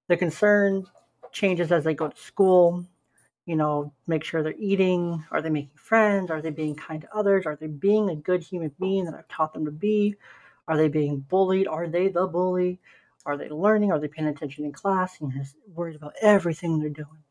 The 0.07 0.17
concern 0.17 0.85
changes 1.31 1.71
as 1.71 1.83
they 1.83 1.95
go 1.95 2.09
to 2.09 2.17
school. 2.17 2.85
You 3.45 3.55
know, 3.55 3.93
make 4.05 4.23
sure 4.23 4.43
they're 4.43 4.53
eating. 4.59 5.25
Are 5.31 5.41
they 5.41 5.49
making 5.49 5.77
friends? 5.77 6.29
Are 6.29 6.41
they 6.41 6.51
being 6.51 6.75
kind 6.75 7.01
to 7.01 7.15
others? 7.15 7.47
Are 7.47 7.55
they 7.55 7.67
being 7.67 8.09
a 8.09 8.15
good 8.15 8.43
human 8.43 8.71
being 8.79 9.05
that 9.05 9.15
I've 9.15 9.27
taught 9.27 9.53
them 9.53 9.65
to 9.65 9.71
be? 9.71 10.15
Are 10.67 10.77
they 10.77 10.87
being 10.87 11.19
bullied? 11.19 11.67
Are 11.67 11.87
they 11.87 12.09
the 12.09 12.27
bully? 12.27 12.79
Are 13.25 13.37
they 13.37 13.49
learning? 13.49 13.91
Are 13.91 13.99
they 13.99 14.07
paying 14.07 14.27
attention 14.27 14.65
in 14.65 14.71
class? 14.71 15.19
And 15.19 15.33
you're 15.33 15.45
worried 15.73 15.95
about 15.95 16.13
everything 16.21 16.79
they're 16.79 16.89
doing. 16.89 17.23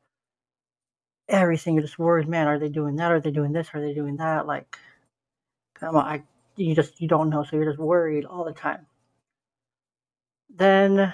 Everything. 1.29 1.75
You're 1.75 1.85
just 1.85 1.99
worried, 1.99 2.29
man, 2.29 2.49
are 2.49 2.59
they 2.59 2.69
doing 2.69 2.97
that? 2.97 3.13
Are 3.13 3.21
they 3.21 3.31
doing 3.31 3.53
this? 3.53 3.69
Are 3.75 3.81
they 3.81 3.95
doing 3.95 4.17
that? 4.17 4.47
Like, 4.47 4.77
I, 5.83 6.23
you 6.57 6.75
just, 6.75 7.01
you 7.01 7.09
don't 7.09 7.31
know. 7.31 7.45
So 7.45 7.57
you're 7.57 7.71
just 7.71 7.79
worried 7.79 8.25
all 8.25 8.45
the 8.45 8.53
time. 8.53 8.87
Then, 10.55 11.13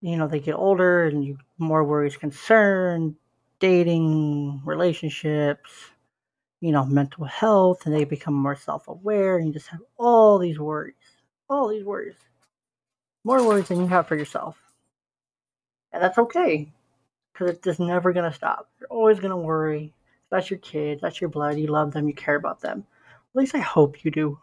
you 0.00 0.16
know, 0.16 0.26
they 0.26 0.40
get 0.40 0.54
older 0.54 1.04
and 1.04 1.24
you 1.24 1.38
more 1.58 1.84
worries, 1.84 2.16
concern, 2.16 3.16
dating, 3.60 4.62
relationships, 4.64 5.70
you 6.60 6.72
know, 6.72 6.84
mental 6.84 7.24
health, 7.24 7.86
and 7.86 7.94
they 7.94 8.04
become 8.04 8.34
more 8.34 8.56
self 8.56 8.88
aware, 8.88 9.38
and 9.38 9.46
you 9.46 9.52
just 9.52 9.68
have 9.68 9.80
all 9.98 10.38
these 10.38 10.58
worries. 10.58 10.94
All 11.48 11.68
these 11.68 11.84
worries 11.84 12.16
more 13.24 13.46
worries 13.46 13.68
than 13.68 13.80
you 13.80 13.86
have 13.86 14.06
for 14.06 14.16
yourself. 14.16 14.56
And 15.92 16.02
that's 16.02 16.18
okay 16.18 16.72
because 17.32 17.50
it's 17.50 17.64
just 17.64 17.80
never 17.80 18.12
going 18.12 18.30
to 18.30 18.36
stop. 18.36 18.70
You're 18.78 18.88
always 18.88 19.18
going 19.18 19.30
to 19.30 19.36
worry. 19.36 19.92
That's 20.30 20.50
your 20.50 20.60
kids, 20.60 21.00
that's 21.00 21.20
your 21.20 21.30
blood. 21.30 21.58
You 21.58 21.66
love 21.66 21.92
them, 21.92 22.06
you 22.08 22.14
care 22.14 22.36
about 22.36 22.60
them. 22.60 22.86
At 23.34 23.40
least 23.40 23.54
I 23.54 23.58
hope 23.60 24.04
you 24.04 24.10
do. 24.10 24.38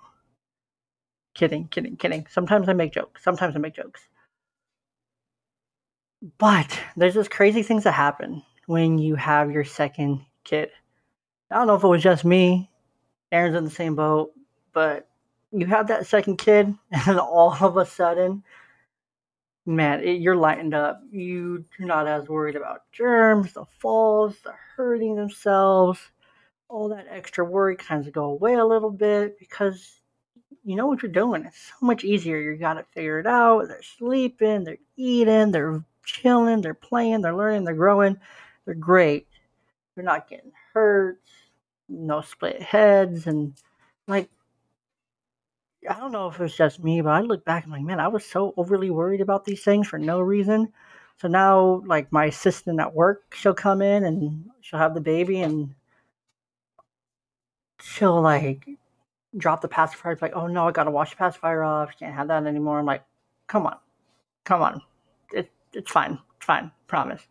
Kidding, 1.34 1.68
kidding, 1.68 1.98
kidding. 1.98 2.26
Sometimes 2.30 2.70
I 2.70 2.74
make 2.74 2.94
jokes. 2.94 3.24
Sometimes 3.24 3.56
I 3.56 3.60
make 3.60 3.76
jokes. 3.76 4.02
But 6.38 6.80
there's 6.96 7.14
just 7.14 7.30
crazy 7.30 7.64
things 7.64 7.84
that 7.84 7.92
happen 7.92 8.44
when 8.66 8.98
you 8.98 9.16
have 9.16 9.52
your 9.52 9.64
second 9.64 10.22
kid. 10.44 10.70
I 11.52 11.56
don't 11.56 11.68
know 11.68 11.76
if 11.76 11.84
it 11.84 11.88
was 11.88 12.04
just 12.04 12.26
me, 12.26 12.70
Aaron's 13.32 13.56
in 13.56 13.64
the 13.64 13.70
same 13.70 13.96
boat, 13.96 14.32
but 14.74 15.08
you 15.52 15.66
have 15.68 15.88
that 15.88 16.08
second 16.08 16.38
kid, 16.38 16.74
and 16.92 17.20
all 17.20 17.54
of 17.62 17.78
a 17.78 17.86
sudden, 17.86 18.44
man, 19.66 20.04
it, 20.04 20.22
you're 20.22 20.36
lightened 20.36 20.74
up. 20.74 21.02
You, 21.12 21.64
you're 21.78 21.88
not 21.88 22.08
as 22.08 22.28
worried 22.28 22.56
about 22.56 22.82
germs, 22.92 23.54
the 23.54 23.66
falls, 23.80 24.38
the 24.44 24.54
hurting 24.76 25.16
themselves. 25.16 26.00
All 26.70 26.90
that 26.90 27.08
extra 27.10 27.46
worry 27.46 27.76
kind 27.76 28.06
of 28.06 28.14
go 28.14 28.26
away 28.26 28.56
a 28.56 28.66
little 28.66 28.92
bit 28.92 29.40
because 29.40 30.00
you 30.64 30.76
know 30.76 30.88
what 30.88 31.02
you're 31.02 31.12
doing. 31.12 31.46
It's 31.46 31.72
so 31.80 31.86
much 31.86 32.04
easier. 32.04 32.38
You 32.38 32.58
got 32.58 32.78
it 32.78 32.88
figured 32.92 33.26
out. 33.26 33.68
They're 33.68 33.82
sleeping, 33.82 34.64
they're 34.64 34.78
eating, 34.98 35.52
they're 35.52 35.84
chilling, 36.04 36.62
they're 36.62 36.74
playing, 36.74 37.22
they're 37.22 37.36
learning, 37.36 37.64
they're 37.64 37.74
growing. 37.74 38.18
They're 38.66 38.76
great. 38.76 39.28
They're 39.96 40.04
not 40.04 40.30
getting 40.30 40.52
hurt. 40.74 41.20
No 41.88 42.20
split 42.22 42.62
heads 42.62 43.28
and 43.28 43.54
like 44.08 44.30
I 45.90 45.98
don't 46.00 46.12
know 46.12 46.28
if 46.28 46.40
it's 46.42 46.58
just 46.58 46.84
me, 46.84 47.02
but 47.02 47.12
I 47.12 47.22
look 47.22 47.46
back 47.46 47.64
and 47.64 47.74
I'm 47.74 47.80
like, 47.80 47.88
man, 47.88 48.00
I 48.00 48.08
was 48.10 48.26
so 48.26 48.54
overly 48.58 48.90
worried 48.90 49.22
about 49.22 49.46
these 49.46 49.64
things 49.64 49.88
for 49.88 49.98
no 49.98 50.20
reason. 50.20 50.74
So 51.22 51.28
now, 51.28 51.82
like 51.86 52.12
my 52.12 52.26
assistant 52.26 52.80
at 52.80 52.94
work, 52.94 53.34
she'll 53.36 53.54
come 53.54 53.82
in 53.82 54.04
and 54.04 54.50
she'll 54.62 54.80
have 54.80 54.94
the 54.94 55.02
baby, 55.02 55.42
and 55.42 55.74
she'll 57.82 58.22
like 58.22 58.68
drop 59.38 59.62
the 59.62 59.68
pacifier. 59.68 60.12
It's 60.14 60.22
like, 60.22 60.36
oh 60.36 60.48
no, 60.48 60.68
I 60.68 60.72
gotta 60.72 60.92
wash 60.92 61.12
the 61.12 61.18
pacifier 61.18 61.64
off. 61.64 61.98
Can't 62.00 62.14
have 62.14 62.28
that 62.30 62.46
anymore. 62.46 62.80
I'm 62.80 62.86
like, 62.86 63.04
come 63.48 63.66
on, 63.66 63.78
come 64.44 64.62
on, 64.62 64.82
it, 65.32 65.52
it's 65.74 65.92
fine, 65.92 66.20
it's 66.38 66.46
fine, 66.46 66.72
promise. 66.88 67.22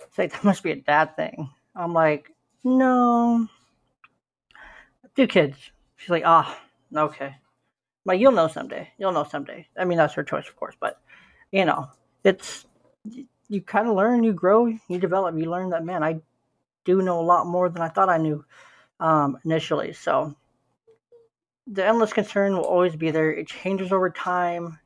It's 0.00 0.18
like 0.18 0.32
that 0.32 0.44
must 0.44 0.62
be 0.62 0.72
a 0.72 0.76
dad 0.76 1.16
thing. 1.16 1.50
I'm 1.74 1.92
like, 1.92 2.30
no, 2.62 3.48
two 5.16 5.26
kids. 5.26 5.56
She's 5.96 6.10
like, 6.10 6.24
ah, 6.26 6.58
oh, 6.94 7.04
okay. 7.04 7.36
Like 8.04 8.20
you'll 8.20 8.32
know 8.32 8.48
someday. 8.48 8.90
You'll 8.98 9.12
know 9.12 9.24
someday. 9.24 9.66
I 9.78 9.84
mean, 9.84 9.98
that's 9.98 10.14
her 10.14 10.22
choice, 10.22 10.48
of 10.48 10.56
course, 10.56 10.74
but 10.78 11.00
you 11.50 11.64
know, 11.64 11.88
it's 12.22 12.66
you 13.48 13.60
kind 13.62 13.88
of 13.88 13.94
learn, 13.94 14.24
you 14.24 14.32
grow, 14.32 14.66
you 14.66 14.98
develop. 14.98 15.36
You 15.36 15.50
learn 15.50 15.70
that 15.70 15.84
man, 15.84 16.02
I 16.02 16.20
do 16.84 17.02
know 17.02 17.20
a 17.20 17.22
lot 17.22 17.46
more 17.46 17.68
than 17.68 17.82
I 17.82 17.88
thought 17.88 18.08
I 18.08 18.18
knew 18.18 18.44
um, 19.00 19.38
initially. 19.44 19.92
So 19.92 20.34
the 21.66 21.84
endless 21.84 22.12
concern 22.12 22.54
will 22.54 22.64
always 22.64 22.96
be 22.96 23.10
there. 23.10 23.32
It 23.32 23.48
changes 23.48 23.92
over 23.92 24.10
time, 24.10 24.78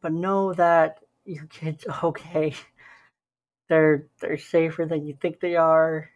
but 0.00 0.12
know 0.12 0.52
that 0.54 0.98
your 1.24 1.46
kids 1.46 1.86
okay. 2.02 2.54
They're 3.68 4.06
they're 4.20 4.38
safer 4.38 4.86
than 4.86 5.04
you 5.04 5.16
think 5.20 5.40
they 5.40 5.56
are. 5.56 6.08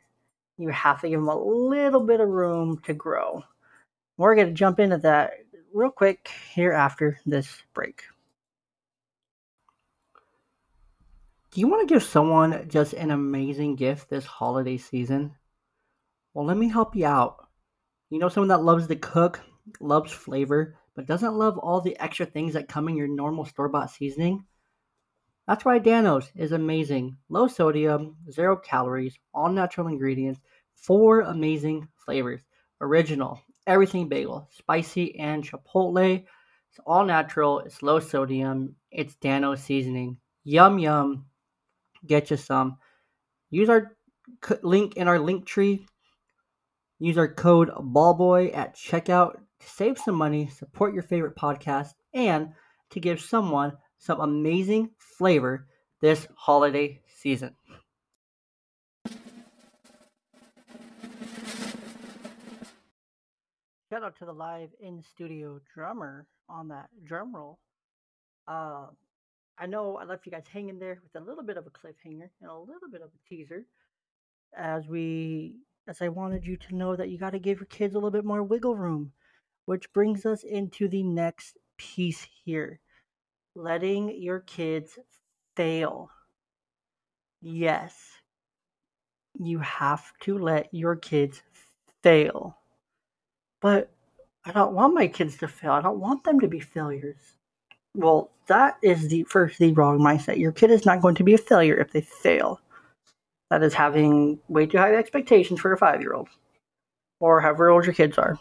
You 0.56 0.68
have 0.68 1.00
to 1.00 1.08
give 1.08 1.18
them 1.18 1.28
a 1.28 1.36
little 1.36 2.00
bit 2.00 2.20
of 2.20 2.28
room 2.28 2.80
to 2.84 2.94
grow. 2.94 3.42
We're 4.16 4.36
to 4.36 4.52
jump 4.52 4.78
into 4.78 4.98
that 4.98 5.32
real 5.72 5.90
quick 5.90 6.30
here 6.52 6.72
after 6.72 7.18
this 7.26 7.62
break. 7.74 8.04
Do 11.50 11.60
you 11.60 11.66
want 11.66 11.88
to 11.88 11.92
give 11.92 12.04
someone 12.04 12.68
just 12.68 12.92
an 12.92 13.10
amazing 13.10 13.74
gift 13.74 14.08
this 14.08 14.24
holiday 14.24 14.76
season? 14.76 15.34
Well, 16.40 16.46
let 16.46 16.56
me 16.56 16.70
help 16.70 16.96
you 16.96 17.04
out. 17.04 17.48
You 18.08 18.18
know, 18.18 18.30
someone 18.30 18.48
that 18.48 18.62
loves 18.62 18.86
to 18.86 18.96
cook, 18.96 19.42
loves 19.78 20.10
flavor, 20.10 20.74
but 20.96 21.04
doesn't 21.04 21.34
love 21.34 21.58
all 21.58 21.82
the 21.82 22.00
extra 22.00 22.24
things 22.24 22.54
that 22.54 22.66
come 22.66 22.88
in 22.88 22.96
your 22.96 23.08
normal 23.08 23.44
store 23.44 23.68
bought 23.68 23.90
seasoning? 23.90 24.46
That's 25.46 25.66
why 25.66 25.80
Dan-O's 25.80 26.32
is 26.34 26.52
amazing. 26.52 27.18
Low 27.28 27.46
sodium, 27.46 28.16
zero 28.30 28.56
calories, 28.56 29.18
all 29.34 29.50
natural 29.50 29.88
ingredients, 29.88 30.40
four 30.76 31.20
amazing 31.20 31.88
flavors 32.06 32.40
original, 32.80 33.42
everything 33.66 34.08
bagel, 34.08 34.48
spicy 34.50 35.18
and 35.18 35.44
chipotle. 35.44 36.24
It's 36.70 36.80
all 36.86 37.04
natural, 37.04 37.58
it's 37.58 37.82
low 37.82 38.00
sodium, 38.00 38.76
it's 38.90 39.14
Dan-O 39.16 39.56
seasoning. 39.56 40.16
Yum 40.44 40.78
yum. 40.78 41.26
Get 42.06 42.30
you 42.30 42.38
some. 42.38 42.78
Use 43.50 43.68
our 43.68 43.94
link 44.62 44.96
in 44.96 45.06
our 45.06 45.18
link 45.18 45.44
tree. 45.44 45.84
Use 47.02 47.16
our 47.16 47.28
code 47.28 47.70
BALLBOY 47.70 48.54
at 48.54 48.76
checkout 48.76 49.32
to 49.60 49.66
save 49.66 49.96
some 49.96 50.14
money, 50.14 50.48
support 50.48 50.92
your 50.92 51.02
favorite 51.02 51.34
podcast, 51.34 51.94
and 52.12 52.50
to 52.90 53.00
give 53.00 53.22
someone 53.22 53.72
some 53.96 54.20
amazing 54.20 54.90
flavor 54.98 55.66
this 56.02 56.28
holiday 56.34 57.00
season. 57.16 57.56
Shout 63.88 64.04
out 64.04 64.18
to 64.18 64.26
the 64.26 64.32
live 64.34 64.68
in 64.78 65.02
studio 65.02 65.58
drummer 65.74 66.26
on 66.50 66.68
that 66.68 66.90
drum 67.02 67.34
roll. 67.34 67.58
Uh, 68.46 68.88
I 69.58 69.64
know 69.64 69.96
I 69.96 70.04
left 70.04 70.26
you 70.26 70.32
guys 70.32 70.44
hanging 70.52 70.78
there 70.78 71.00
with 71.02 71.22
a 71.22 71.24
little 71.24 71.44
bit 71.44 71.56
of 71.56 71.66
a 71.66 71.70
cliffhanger 71.70 72.28
and 72.42 72.50
a 72.50 72.58
little 72.58 72.90
bit 72.92 73.00
of 73.00 73.08
a 73.08 73.28
teaser 73.28 73.64
as 74.54 74.86
we 74.86 75.56
as 75.88 76.02
I 76.02 76.08
wanted 76.08 76.46
you 76.46 76.56
to 76.56 76.74
know 76.74 76.96
that 76.96 77.10
you 77.10 77.18
got 77.18 77.30
to 77.30 77.38
give 77.38 77.58
your 77.58 77.66
kids 77.66 77.94
a 77.94 77.98
little 77.98 78.10
bit 78.10 78.24
more 78.24 78.42
wiggle 78.42 78.76
room, 78.76 79.12
which 79.66 79.92
brings 79.92 80.26
us 80.26 80.44
into 80.44 80.88
the 80.88 81.02
next 81.02 81.58
piece 81.76 82.26
here. 82.44 82.80
Letting 83.54 84.20
your 84.22 84.40
kids 84.40 84.98
fail. 85.56 86.10
Yes. 87.42 87.96
You 89.38 89.58
have 89.60 90.12
to 90.20 90.38
let 90.38 90.72
your 90.72 90.96
kids 90.96 91.42
fail 92.02 92.56
but 93.60 93.90
I 94.44 94.52
don't 94.52 94.72
want 94.72 94.94
my 94.94 95.06
kids 95.06 95.36
to 95.38 95.48
fail. 95.48 95.72
I 95.72 95.82
don't 95.82 96.00
want 96.00 96.24
them 96.24 96.40
to 96.40 96.48
be 96.48 96.60
failures. 96.60 97.36
Well, 97.94 98.30
that 98.46 98.78
is 98.82 99.08
the 99.08 99.24
first 99.24 99.58
the 99.58 99.72
wrong 99.72 99.98
mindset. 99.98 100.38
Your 100.38 100.52
kid 100.52 100.70
is 100.70 100.86
not 100.86 101.02
going 101.02 101.14
to 101.16 101.24
be 101.24 101.34
a 101.34 101.38
failure 101.38 101.76
if 101.76 101.92
they 101.92 102.00
fail. 102.00 102.60
That 103.50 103.62
is 103.62 103.74
having 103.74 104.38
way 104.48 104.66
too 104.66 104.78
high 104.78 104.94
expectations 104.94 105.60
for 105.60 105.72
a 105.72 105.78
five 105.78 106.00
year 106.00 106.14
old 106.14 106.28
or 107.18 107.40
however 107.40 107.68
old 107.68 107.84
your 107.84 107.94
kids 107.94 108.16
are. 108.16 108.38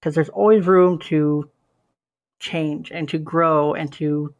Because 0.00 0.14
there's 0.14 0.28
always 0.30 0.66
room 0.66 0.98
to 1.00 1.48
change 2.40 2.90
and 2.90 3.08
to 3.10 3.18
grow 3.18 3.74
and 3.74 3.92
to 3.92 4.34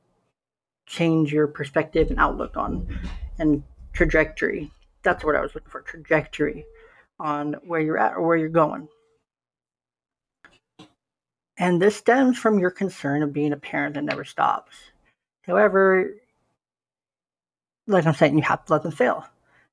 change 0.87 1.33
your 1.33 1.47
perspective 1.47 2.11
and 2.11 2.19
outlook 2.19 2.57
on 2.57 2.89
and 3.39 3.63
trajectory. 3.93 4.73
That's 5.03 5.25
what 5.25 5.37
I 5.37 5.41
was 5.41 5.55
looking 5.55 5.71
for 5.71 5.83
trajectory 5.83 6.65
on 7.21 7.55
where 7.65 7.81
you're 7.81 7.99
at 7.99 8.17
or 8.17 8.27
where 8.27 8.37
you're 8.37 8.49
going. 8.49 8.89
And 11.57 11.81
this 11.81 11.97
stems 11.97 12.39
from 12.39 12.59
your 12.59 12.71
concern 12.71 13.23
of 13.23 13.33
being 13.33 13.53
a 13.53 13.57
parent 13.57 13.95
that 13.95 14.05
never 14.05 14.25
stops. 14.25 14.75
However, 15.43 16.15
like 17.87 18.07
I'm 18.07 18.15
saying, 18.15 18.37
you 18.37 18.43
have 18.43 18.65
to 18.65 18.73
let 18.73 18.83
them 18.83 18.93
fail. 18.93 19.27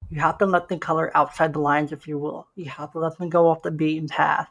You 0.10 0.20
have 0.22 0.38
to 0.40 0.46
let 0.46 0.68
them 0.68 0.80
color 0.80 1.12
outside 1.16 1.54
the 1.54 1.60
lines, 1.60 1.92
if 1.92 2.08
you 2.08 2.18
will. 2.18 2.48
You 2.56 2.66
have 2.66 2.92
to 2.94 3.00
let 3.00 3.18
them 3.18 3.30
go 3.30 3.48
off 3.48 3.62
the 3.62 3.72
beaten 3.72 4.08
path. 4.08 4.50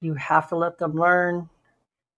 You 0.00 0.14
have 0.14 0.48
to 0.50 0.56
let 0.56 0.78
them 0.78 0.94
learn 0.94 1.48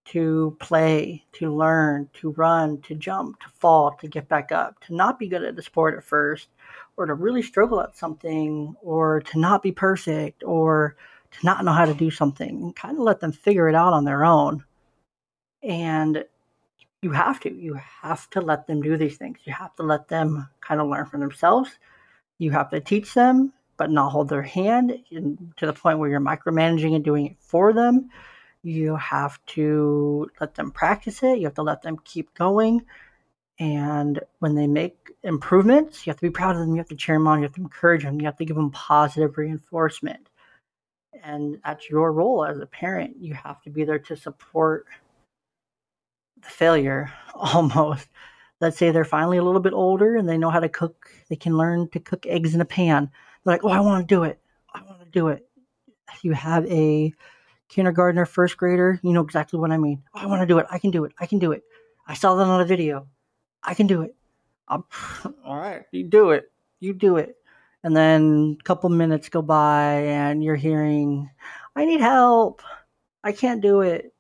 to 0.06 0.56
play, 0.60 1.24
to 1.32 1.54
learn, 1.54 2.08
to 2.14 2.30
run, 2.32 2.80
to 2.82 2.94
jump, 2.94 3.40
to 3.40 3.48
fall, 3.48 3.92
to 3.92 4.06
get 4.06 4.28
back 4.28 4.52
up, 4.52 4.78
to 4.80 4.94
not 4.94 5.18
be 5.18 5.26
good 5.26 5.42
at 5.42 5.56
the 5.56 5.62
sport 5.62 5.96
at 5.96 6.04
first, 6.04 6.48
or 6.96 7.06
to 7.06 7.14
really 7.14 7.42
struggle 7.42 7.80
at 7.80 7.96
something, 7.96 8.76
or 8.82 9.20
to 9.20 9.38
not 9.38 9.62
be 9.62 9.72
perfect, 9.72 10.44
or 10.44 10.96
to 11.32 11.46
not 11.46 11.64
know 11.64 11.72
how 11.72 11.86
to 11.86 11.94
do 11.94 12.10
something 12.10 12.48
and 12.48 12.76
kind 12.76 12.96
of 12.96 13.02
let 13.02 13.20
them 13.20 13.32
figure 13.32 13.68
it 13.68 13.74
out 13.74 13.92
on 13.92 14.04
their 14.04 14.24
own. 14.24 14.64
And 15.62 16.24
you 17.02 17.10
have 17.10 17.40
to. 17.40 17.52
You 17.52 17.78
have 18.02 18.28
to 18.30 18.40
let 18.40 18.66
them 18.66 18.82
do 18.82 18.96
these 18.96 19.16
things. 19.16 19.38
You 19.44 19.52
have 19.54 19.74
to 19.76 19.82
let 19.82 20.08
them 20.08 20.48
kind 20.60 20.80
of 20.80 20.88
learn 20.88 21.06
for 21.06 21.18
themselves. 21.18 21.70
You 22.38 22.50
have 22.52 22.70
to 22.70 22.80
teach 22.80 23.14
them, 23.14 23.52
but 23.76 23.90
not 23.90 24.10
hold 24.10 24.28
their 24.28 24.42
hand 24.42 24.98
to 25.10 25.66
the 25.66 25.72
point 25.72 25.98
where 25.98 26.10
you're 26.10 26.20
micromanaging 26.20 26.94
and 26.94 27.04
doing 27.04 27.26
it 27.26 27.36
for 27.40 27.72
them. 27.72 28.10
You 28.62 28.96
have 28.96 29.44
to 29.46 30.28
let 30.40 30.54
them 30.54 30.70
practice 30.70 31.22
it. 31.22 31.38
You 31.38 31.44
have 31.44 31.54
to 31.54 31.62
let 31.62 31.82
them 31.82 31.98
keep 32.04 32.34
going. 32.34 32.84
And 33.58 34.20
when 34.40 34.54
they 34.54 34.66
make 34.66 35.12
improvements, 35.22 36.06
you 36.06 36.10
have 36.10 36.18
to 36.18 36.26
be 36.26 36.30
proud 36.30 36.56
of 36.56 36.60
them. 36.60 36.72
You 36.72 36.78
have 36.78 36.88
to 36.88 36.96
cheer 36.96 37.16
them 37.16 37.26
on. 37.26 37.38
You 37.38 37.44
have 37.44 37.54
to 37.54 37.62
encourage 37.62 38.02
them. 38.02 38.20
You 38.20 38.26
have 38.26 38.36
to 38.36 38.44
give 38.44 38.56
them 38.56 38.70
positive 38.70 39.38
reinforcement 39.38 40.28
and 41.24 41.58
that's 41.64 41.88
your 41.88 42.12
role 42.12 42.44
as 42.44 42.58
a 42.58 42.66
parent. 42.66 43.16
You 43.20 43.34
have 43.34 43.60
to 43.62 43.70
be 43.70 43.84
there 43.84 43.98
to 44.00 44.16
support 44.16 44.86
the 46.40 46.48
failure 46.48 47.12
almost. 47.34 48.08
Let's 48.60 48.78
say 48.78 48.90
they're 48.90 49.04
finally 49.04 49.38
a 49.38 49.42
little 49.42 49.60
bit 49.60 49.72
older 49.72 50.16
and 50.16 50.28
they 50.28 50.38
know 50.38 50.50
how 50.50 50.60
to 50.60 50.68
cook. 50.68 51.10
They 51.28 51.36
can 51.36 51.56
learn 51.56 51.88
to 51.90 52.00
cook 52.00 52.26
eggs 52.26 52.54
in 52.54 52.60
a 52.60 52.64
pan. 52.64 53.10
They're 53.44 53.54
like, 53.54 53.64
oh, 53.64 53.68
I 53.68 53.80
want 53.80 54.08
to 54.08 54.14
do 54.14 54.24
it. 54.24 54.40
I 54.74 54.82
want 54.82 55.00
to 55.00 55.06
do 55.06 55.28
it. 55.28 55.46
You 56.22 56.32
have 56.32 56.64
a 56.66 57.12
kindergartner, 57.68 58.26
first 58.26 58.56
grader, 58.56 59.00
you 59.02 59.12
know 59.12 59.22
exactly 59.22 59.58
what 59.58 59.72
I 59.72 59.76
mean. 59.76 60.02
Oh, 60.14 60.20
I 60.20 60.26
want 60.26 60.42
to 60.42 60.46
do 60.46 60.58
it. 60.58 60.66
I 60.70 60.78
can 60.78 60.90
do 60.90 61.04
it. 61.04 61.12
I 61.18 61.26
can 61.26 61.38
do 61.38 61.52
it. 61.52 61.62
I 62.06 62.14
saw 62.14 62.34
that 62.36 62.46
on 62.46 62.60
a 62.60 62.64
video. 62.64 63.06
I 63.62 63.74
can 63.74 63.86
do 63.86 64.02
it. 64.02 64.14
all 64.68 64.84
right, 65.44 65.84
you 65.92 66.04
do 66.04 66.30
it. 66.30 66.50
You 66.80 66.92
do 66.92 67.16
it. 67.16 67.36
And 67.82 67.96
then 67.96 68.56
a 68.58 68.62
couple 68.64 68.90
minutes 68.90 69.28
go 69.28 69.42
by 69.42 69.92
and 69.92 70.42
you're 70.42 70.56
hearing, 70.56 71.30
I 71.74 71.84
need 71.84 72.00
help. 72.00 72.62
I 73.22 73.32
can't 73.32 73.60
do 73.60 73.80
it. 73.82 74.12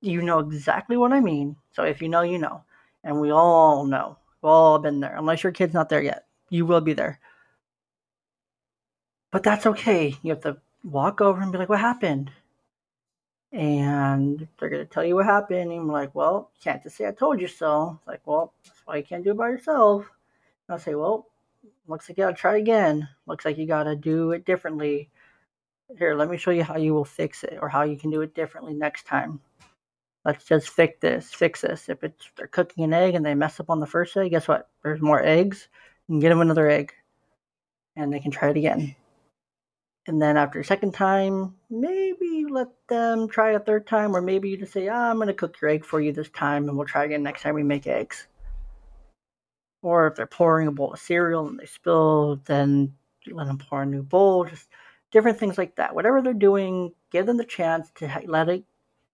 You 0.00 0.22
know 0.22 0.40
exactly 0.40 0.96
what 0.96 1.12
I 1.12 1.20
mean. 1.20 1.56
So 1.76 1.84
if 1.84 2.00
you 2.00 2.08
know, 2.08 2.22
you 2.22 2.38
know. 2.38 2.62
And 3.04 3.20
we 3.20 3.30
all 3.30 3.84
know. 3.84 4.16
We've 4.40 4.50
all 4.50 4.78
been 4.78 5.00
there. 5.00 5.14
Unless 5.14 5.42
your 5.42 5.52
kid's 5.52 5.74
not 5.74 5.90
there 5.90 6.02
yet. 6.02 6.24
You 6.48 6.64
will 6.64 6.80
be 6.80 6.94
there. 6.94 7.20
But 9.30 9.42
that's 9.42 9.66
okay. 9.66 10.16
You 10.22 10.30
have 10.30 10.40
to 10.40 10.56
walk 10.82 11.20
over 11.20 11.40
and 11.40 11.52
be 11.52 11.58
like, 11.58 11.68
what 11.68 11.78
happened? 11.80 12.32
And 13.52 14.48
they're 14.58 14.70
going 14.70 14.86
to 14.86 14.90
tell 14.90 15.04
you 15.04 15.16
what 15.16 15.26
happened. 15.26 15.70
And 15.70 15.72
you're 15.72 15.84
like, 15.84 16.14
well, 16.14 16.50
can't 16.64 16.82
just 16.82 16.96
say 16.96 17.06
I 17.06 17.12
told 17.12 17.40
you 17.40 17.46
so. 17.46 17.98
It's 17.98 18.08
like, 18.08 18.26
well, 18.26 18.54
that's 18.64 18.80
why 18.86 18.96
you 18.96 19.04
can't 19.04 19.22
do 19.22 19.32
it 19.32 19.36
by 19.36 19.50
yourself. 19.50 20.10
And 20.66 20.74
I'll 20.74 20.78
say, 20.78 20.94
well, 20.94 21.26
looks 21.86 22.08
like 22.08 22.16
you 22.16 22.24
got 22.24 22.30
to 22.30 22.36
try 22.36 22.56
again. 22.56 23.06
Looks 23.26 23.44
like 23.44 23.58
you 23.58 23.66
got 23.66 23.84
to 23.84 23.94
do 23.94 24.32
it 24.32 24.46
differently. 24.46 25.10
Here, 25.98 26.14
let 26.14 26.30
me 26.30 26.38
show 26.38 26.52
you 26.52 26.64
how 26.64 26.78
you 26.78 26.94
will 26.94 27.04
fix 27.04 27.44
it 27.44 27.58
or 27.60 27.68
how 27.68 27.82
you 27.82 27.98
can 27.98 28.10
do 28.10 28.22
it 28.22 28.34
differently 28.34 28.72
next 28.72 29.06
time. 29.06 29.40
Let's 30.26 30.44
just 30.44 30.70
fix 30.70 30.98
this, 31.00 31.32
fix 31.32 31.60
this. 31.60 31.88
If 31.88 32.02
it's 32.02 32.28
they're 32.36 32.48
cooking 32.48 32.82
an 32.82 32.92
egg 32.92 33.14
and 33.14 33.24
they 33.24 33.36
mess 33.36 33.60
up 33.60 33.70
on 33.70 33.78
the 33.78 33.86
first 33.86 34.16
egg, 34.16 34.32
guess 34.32 34.48
what? 34.48 34.68
There's 34.82 35.00
more 35.00 35.22
eggs. 35.22 35.68
You 36.08 36.14
can 36.14 36.20
get 36.20 36.30
them 36.30 36.40
another 36.40 36.68
egg, 36.68 36.92
and 37.94 38.12
they 38.12 38.18
can 38.18 38.32
try 38.32 38.50
it 38.50 38.56
again. 38.56 38.96
And 40.08 40.20
then 40.20 40.36
after 40.36 40.58
a 40.58 40.64
second 40.64 40.94
time, 40.94 41.54
maybe 41.70 42.44
let 42.50 42.66
them 42.88 43.28
try 43.28 43.52
a 43.52 43.60
third 43.60 43.86
time, 43.86 44.16
or 44.16 44.20
maybe 44.20 44.48
you 44.48 44.56
just 44.56 44.72
say, 44.72 44.88
ah, 44.88 45.10
I'm 45.10 45.16
going 45.16 45.28
to 45.28 45.32
cook 45.34 45.60
your 45.60 45.70
egg 45.70 45.84
for 45.84 46.00
you 46.00 46.12
this 46.12 46.30
time, 46.30 46.68
and 46.68 46.76
we'll 46.76 46.88
try 46.88 47.04
again 47.04 47.22
next 47.22 47.42
time 47.42 47.54
we 47.54 47.62
make 47.62 47.86
eggs. 47.86 48.26
Or 49.80 50.08
if 50.08 50.16
they're 50.16 50.26
pouring 50.26 50.66
a 50.66 50.72
bowl 50.72 50.92
of 50.92 50.98
cereal 50.98 51.46
and 51.46 51.56
they 51.56 51.66
spill, 51.66 52.40
then 52.46 52.94
let 53.30 53.46
them 53.46 53.58
pour 53.58 53.82
a 53.82 53.86
new 53.86 54.02
bowl. 54.02 54.44
Just 54.44 54.68
different 55.12 55.38
things 55.38 55.56
like 55.56 55.76
that. 55.76 55.94
Whatever 55.94 56.20
they're 56.20 56.34
doing, 56.34 56.92
give 57.12 57.26
them 57.26 57.36
the 57.36 57.44
chance 57.44 57.92
to 57.96 58.22
let 58.26 58.48
it 58.48 58.64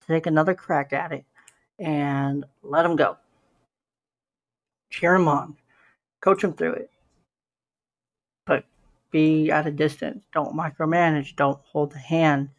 take 0.09 0.27
another 0.27 0.55
crack 0.55 0.93
at 0.93 1.13
it, 1.13 1.25
and 1.79 2.45
let 2.63 2.83
them 2.85 2.97
go. 2.97 3.17
Cheer 4.91 5.15
them 5.15 5.29
on, 5.29 5.57
coach 6.21 6.43
them 6.43 6.55
through 6.55 6.75
it 6.75 6.91
But 8.47 8.65
be 9.13 9.51
at 9.51 9.67
a 9.67 9.73
distance. 9.73 10.25
Don't 10.35 10.57
micromanage. 10.57 11.37
Don't 11.37 11.61
hold 11.65 11.93
the 11.93 11.99
hand. 11.99 12.51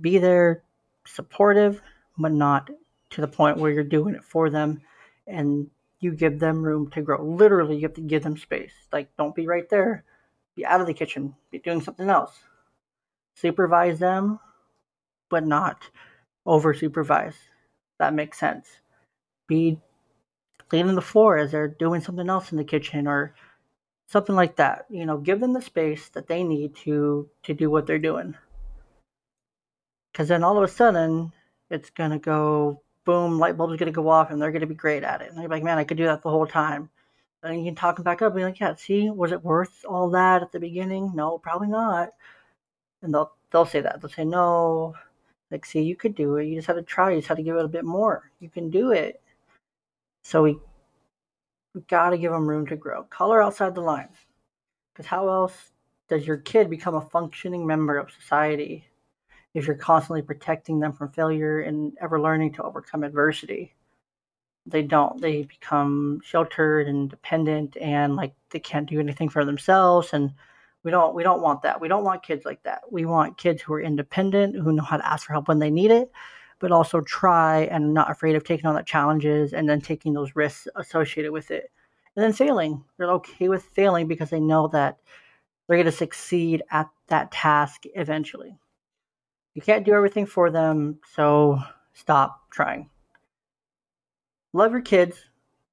Be 0.00 0.18
there, 0.18 0.62
supportive, 1.06 1.82
but 2.18 2.32
not 2.32 2.70
to 3.10 3.20
the 3.20 3.28
point 3.28 3.58
where 3.58 3.72
you're 3.72 3.84
doing 3.84 4.14
it 4.14 4.24
for 4.24 4.50
them 4.50 4.82
and 5.26 5.70
you 6.00 6.12
give 6.12 6.40
them 6.40 6.62
room 6.62 6.90
to 6.92 7.02
grow. 7.02 7.24
Literally, 7.24 7.76
you 7.76 7.82
have 7.82 7.94
to 7.94 8.02
give 8.02 8.22
them 8.24 8.36
space. 8.38 8.72
Like, 8.92 9.10
don't 9.18 9.34
be 9.34 9.46
right 9.46 9.68
there. 9.70 10.04
Be 10.56 10.66
out 10.66 10.80
of 10.80 10.86
the 10.88 10.94
kitchen. 10.94 11.36
Be 11.50 11.58
doing 11.60 11.82
something 11.82 12.10
else. 12.10 12.38
Supervise 13.36 13.98
them, 13.98 14.40
but 15.30 15.46
not 15.46 15.90
over 16.50 16.74
supervise. 16.74 17.36
That 18.00 18.12
makes 18.12 18.36
sense. 18.36 18.66
Be 19.46 19.78
cleaning 20.68 20.96
the 20.96 21.00
floor 21.00 21.38
as 21.38 21.52
they're 21.52 21.68
doing 21.68 22.00
something 22.00 22.28
else 22.28 22.50
in 22.50 22.58
the 22.58 22.64
kitchen 22.64 23.06
or 23.06 23.34
something 24.08 24.34
like 24.34 24.56
that. 24.56 24.86
You 24.90 25.06
know, 25.06 25.16
give 25.16 25.38
them 25.38 25.52
the 25.52 25.62
space 25.62 26.08
that 26.10 26.26
they 26.26 26.42
need 26.42 26.74
to 26.84 27.28
to 27.44 27.54
do 27.54 27.70
what 27.70 27.86
they're 27.86 28.00
doing. 28.00 28.34
Because 30.12 30.26
then 30.26 30.42
all 30.42 30.58
of 30.58 30.64
a 30.64 30.68
sudden, 30.68 31.32
it's 31.70 31.90
gonna 31.90 32.18
go 32.18 32.82
boom, 33.04 33.38
light 33.38 33.56
bulb's 33.56 33.76
gonna 33.78 33.92
go 33.92 34.08
off, 34.08 34.30
and 34.32 34.42
they're 34.42 34.50
gonna 34.52 34.66
be 34.66 34.74
great 34.74 35.04
at 35.04 35.22
it. 35.22 35.30
And 35.30 35.38
they're 35.38 35.48
like, 35.48 35.62
man, 35.62 35.78
I 35.78 35.84
could 35.84 35.98
do 35.98 36.06
that 36.06 36.22
the 36.22 36.30
whole 36.30 36.46
time. 36.46 36.90
And 37.44 37.58
you 37.58 37.64
can 37.64 37.76
talk 37.76 37.94
them 37.94 38.04
back 38.04 38.22
up, 38.22 38.32
and 38.32 38.36
be 38.36 38.44
like, 38.44 38.58
yeah, 38.58 38.74
see, 38.74 39.08
was 39.08 39.30
it 39.30 39.44
worth 39.44 39.84
all 39.88 40.10
that 40.10 40.42
at 40.42 40.50
the 40.50 40.58
beginning? 40.58 41.12
No, 41.14 41.38
probably 41.38 41.68
not. 41.68 42.10
And 43.02 43.14
they'll 43.14 43.32
they'll 43.52 43.66
say 43.66 43.80
that. 43.82 44.00
They'll 44.00 44.10
say 44.10 44.24
no. 44.24 44.94
Like, 45.50 45.64
see, 45.66 45.82
you 45.82 45.96
could 45.96 46.14
do 46.14 46.36
it. 46.36 46.46
You 46.46 46.56
just 46.56 46.68
had 46.68 46.74
to 46.74 46.82
try. 46.82 47.10
You 47.10 47.18
just 47.18 47.28
had 47.28 47.38
to 47.38 47.42
give 47.42 47.56
it 47.56 47.64
a 47.64 47.68
bit 47.68 47.84
more. 47.84 48.30
You 48.38 48.48
can 48.48 48.70
do 48.70 48.92
it. 48.92 49.20
So 50.22 50.42
we 50.42 50.58
we 51.74 51.80
got 51.82 52.10
to 52.10 52.18
give 52.18 52.32
them 52.32 52.48
room 52.48 52.66
to 52.66 52.76
grow. 52.76 53.04
Color 53.04 53.42
outside 53.42 53.74
the 53.74 53.80
lines. 53.80 54.16
Because 54.92 55.06
how 55.06 55.28
else 55.28 55.72
does 56.08 56.26
your 56.26 56.36
kid 56.36 56.68
become 56.68 56.94
a 56.94 57.00
functioning 57.00 57.66
member 57.66 57.96
of 57.96 58.10
society 58.10 58.84
if 59.54 59.66
you're 59.66 59.76
constantly 59.76 60.22
protecting 60.22 60.80
them 60.80 60.92
from 60.92 61.10
failure 61.12 61.60
and 61.60 61.96
ever 62.00 62.20
learning 62.20 62.52
to 62.54 62.62
overcome 62.62 63.04
adversity? 63.04 63.74
They 64.66 64.82
don't. 64.82 65.20
They 65.20 65.42
become 65.42 66.20
sheltered 66.24 66.86
and 66.86 67.08
dependent 67.08 67.76
and 67.76 68.16
like 68.16 68.34
they 68.50 68.60
can't 68.60 68.88
do 68.88 69.00
anything 69.00 69.28
for 69.28 69.44
themselves 69.44 70.12
and 70.12 70.32
we 70.82 70.90
don't 70.90 71.14
we 71.14 71.22
don't 71.22 71.42
want 71.42 71.62
that. 71.62 71.80
We 71.80 71.88
don't 71.88 72.04
want 72.04 72.22
kids 72.22 72.44
like 72.44 72.62
that. 72.62 72.82
We 72.90 73.04
want 73.04 73.36
kids 73.38 73.62
who 73.62 73.74
are 73.74 73.80
independent, 73.80 74.56
who 74.56 74.72
know 74.72 74.82
how 74.82 74.96
to 74.96 75.06
ask 75.06 75.26
for 75.26 75.32
help 75.32 75.48
when 75.48 75.58
they 75.58 75.70
need 75.70 75.90
it, 75.90 76.10
but 76.58 76.72
also 76.72 77.00
try 77.00 77.62
and 77.64 77.92
not 77.92 78.10
afraid 78.10 78.36
of 78.36 78.44
taking 78.44 78.66
on 78.66 78.74
the 78.74 78.82
challenges 78.82 79.52
and 79.52 79.68
then 79.68 79.80
taking 79.80 80.12
those 80.12 80.34
risks 80.34 80.68
associated 80.76 81.32
with 81.32 81.50
it. 81.50 81.70
And 82.16 82.24
then 82.24 82.32
failing. 82.32 82.84
They're 82.96 83.10
okay 83.12 83.48
with 83.48 83.64
failing 83.64 84.08
because 84.08 84.30
they 84.30 84.40
know 84.40 84.68
that 84.68 84.98
they're 85.68 85.76
going 85.76 85.84
to 85.84 85.92
succeed 85.92 86.62
at 86.70 86.88
that 87.08 87.30
task 87.30 87.84
eventually. 87.94 88.56
You 89.54 89.62
can't 89.62 89.84
do 89.84 89.92
everything 89.92 90.26
for 90.26 90.50
them, 90.50 90.98
so 91.14 91.60
stop 91.92 92.50
trying. 92.50 92.90
Love 94.52 94.72
your 94.72 94.80
kids, 94.80 95.16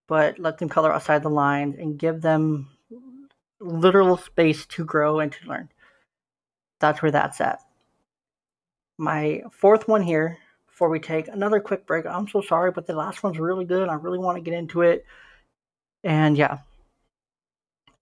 but 0.07 0.37
let 0.37 0.57
them 0.57 0.69
color 0.69 0.93
outside 0.93 1.23
the 1.23 1.29
lines 1.29 1.75
and 1.77 1.97
give 1.97 2.21
them 2.21 2.69
literal 3.59 4.17
space 4.17 4.65
to 4.67 4.85
grow 4.85 5.19
and 5.19 5.31
to 5.31 5.47
learn. 5.47 5.69
That's 6.79 7.01
where 7.01 7.11
that's 7.11 7.41
at. 7.41 7.59
My 8.97 9.43
fourth 9.51 9.87
one 9.87 10.01
here 10.01 10.37
before 10.67 10.89
we 10.89 10.99
take 10.99 11.27
another 11.27 11.59
quick 11.59 11.85
break. 11.85 12.05
I'm 12.05 12.27
so 12.27 12.41
sorry, 12.41 12.71
but 12.71 12.85
the 12.85 12.95
last 12.95 13.23
one's 13.23 13.39
really 13.39 13.65
good. 13.65 13.89
I 13.89 13.95
really 13.95 14.19
want 14.19 14.37
to 14.37 14.43
get 14.43 14.53
into 14.53 14.81
it. 14.81 15.05
And 16.03 16.37
yeah, 16.37 16.59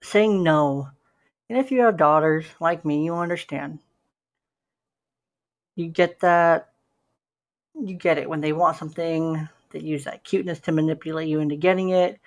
saying 0.02 0.44
no. 0.44 0.90
And 1.50 1.58
if 1.58 1.72
you 1.72 1.82
have 1.82 1.98
daughters 1.98 2.46
like 2.60 2.86
me, 2.86 3.06
you 3.06 3.16
understand. 3.16 3.80
You 5.76 5.88
get 5.88 6.20
that. 6.22 6.70
You 7.76 7.96
get 7.96 8.18
it 8.18 8.30
when 8.30 8.42
they 8.42 8.54
want 8.54 8.78
something. 8.78 9.48
They 9.72 9.80
use 9.80 10.06
that 10.06 10.24
cuteness 10.24 10.60
to 10.62 10.72
manipulate 10.72 11.28
you 11.28 11.40
into 11.40 11.56
getting 11.56 11.90
it. 11.90 12.20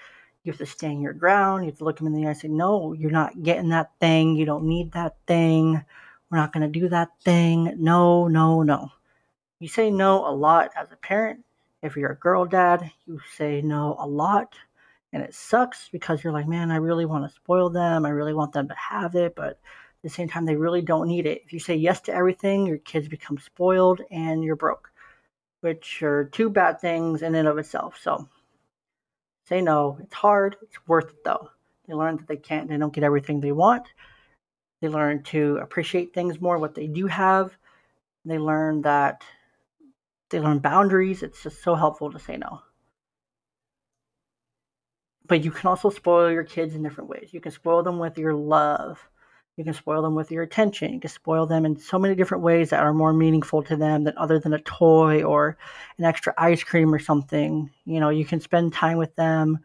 You 0.44 0.53
have 0.53 0.59
to 0.59 0.66
stand 0.66 1.03
your 1.03 1.12
ground. 1.12 1.64
You 1.64 1.70
have 1.70 1.79
to 1.79 1.85
look 1.85 1.98
them 1.98 2.07
in 2.07 2.14
the 2.14 2.27
eye 2.27 2.31
and 2.31 2.38
say, 2.38 2.48
No, 2.48 2.92
you're 2.92 3.11
not 3.11 3.42
getting 3.42 3.70
that 3.70 3.92
thing. 4.01 4.37
You 4.37 4.46
don't 4.46 4.64
need 4.64 4.92
that 4.92 5.16
thing. 5.27 5.85
We're 6.31 6.38
not 6.38 6.53
going 6.53 6.70
to 6.70 6.81
do 6.81 6.88
that 6.88 7.11
thing. 7.22 7.74
No, 7.79 8.29
no, 8.29 8.62
no. 8.62 8.90
You 9.61 9.68
say 9.68 9.90
no 9.90 10.27
a 10.29 10.31
lot 10.31 10.70
as 10.77 10.92
a 10.92 10.96
parent. 10.96 11.44
If 11.83 11.96
you're 11.96 12.12
a 12.12 12.16
girl 12.16 12.44
dad, 12.44 12.90
you 13.07 13.20
say 13.37 13.61
no 13.62 13.96
a 13.98 14.07
lot. 14.07 14.55
And 15.12 15.22
it 15.22 15.35
sucks 15.35 15.88
because 15.88 16.22
you're 16.22 16.33
like, 16.33 16.46
man, 16.46 16.70
I 16.70 16.77
really 16.77 17.07
want 17.07 17.24
to 17.24 17.35
spoil 17.35 17.70
them. 17.70 18.05
I 18.05 18.11
really 18.11 18.35
want 18.35 18.53
them 18.53 18.68
to 18.68 18.74
have 18.74 19.14
it. 19.14 19.35
But 19.35 19.51
at 19.51 19.59
the 20.03 20.11
same 20.11 20.29
time, 20.29 20.44
they 20.44 20.57
really 20.57 20.83
don't 20.83 21.09
need 21.09 21.27
it. 21.27 21.42
If 21.44 21.53
you 21.53 21.61
say 21.61 21.74
yes 21.77 22.01
to 22.03 22.14
everything, 22.14 22.66
your 22.66 22.79
kids 22.79 23.09
become 23.09 23.38
spoiled 23.38 24.01
and 24.11 24.44
you're 24.44 24.57
broke, 24.57 24.90
which 25.61 26.03
are 26.03 26.27
two 26.27 26.51
bad 26.51 26.81
things 26.81 27.22
in 27.22 27.35
and 27.35 27.48
of 27.48 27.59
itself. 27.59 27.98
So 28.01 28.29
say 29.48 29.61
no. 29.61 29.98
It's 30.02 30.14
hard. 30.14 30.56
It's 30.62 30.76
worth 30.87 31.11
it 31.11 31.24
though. 31.24 31.50
They 31.87 31.94
learn 31.94 32.18
that 32.18 32.28
they 32.28 32.37
can't, 32.37 32.68
they 32.68 32.76
don't 32.76 32.92
get 32.92 33.04
everything 33.04 33.40
they 33.40 33.52
want. 33.52 33.88
They 34.80 34.88
learn 34.88 35.22
to 35.24 35.58
appreciate 35.62 36.12
things 36.12 36.40
more, 36.40 36.58
what 36.58 36.74
they 36.74 36.87
do 36.87 37.06
have. 37.06 37.56
They 38.24 38.38
learn 38.38 38.82
that 38.82 39.22
they 40.30 40.38
learn 40.38 40.58
boundaries. 40.58 41.22
It's 41.22 41.42
just 41.42 41.62
so 41.62 41.74
helpful 41.74 42.12
to 42.12 42.18
say 42.18 42.37
no. 42.37 42.61
But 45.26 45.44
you 45.44 45.50
can 45.50 45.68
also 45.68 45.90
spoil 45.90 46.30
your 46.30 46.44
kids 46.44 46.74
in 46.74 46.82
different 46.82 47.11
ways. 47.11 47.30
You 47.32 47.40
can 47.40 47.52
spoil 47.52 47.82
them 47.82 47.98
with 47.98 48.18
your 48.18 48.34
love. 48.34 48.98
You 49.59 49.64
can 49.64 49.75
spoil 49.75 50.03
them 50.03 50.14
with 50.14 50.31
your 50.31 50.44
attention. 50.44 50.94
You 50.94 51.01
can 51.01 51.11
spoil 51.11 51.44
them 51.44 51.66
in 51.66 51.77
so 51.77 51.99
many 51.99 52.14
different 52.14 52.44
ways 52.44 52.71
that 52.71 52.81
are 52.81 52.94
more 52.94 53.12
meaningful 53.12 53.62
to 53.64 53.77
them 53.77 54.05
than 54.05 54.16
other 54.16 54.38
than 54.38 54.55
a 54.55 54.61
toy 54.61 55.23
or 55.23 55.59
an 55.99 56.05
extra 56.05 56.33
ice 56.38 56.62
cream 56.62 56.94
or 56.94 56.99
something. 56.99 57.68
You 57.85 57.99
know, 57.99 58.09
you 58.09 58.25
can 58.25 58.40
spend 58.40 58.73
time 58.73 58.99
with 58.99 59.14
them, 59.16 59.59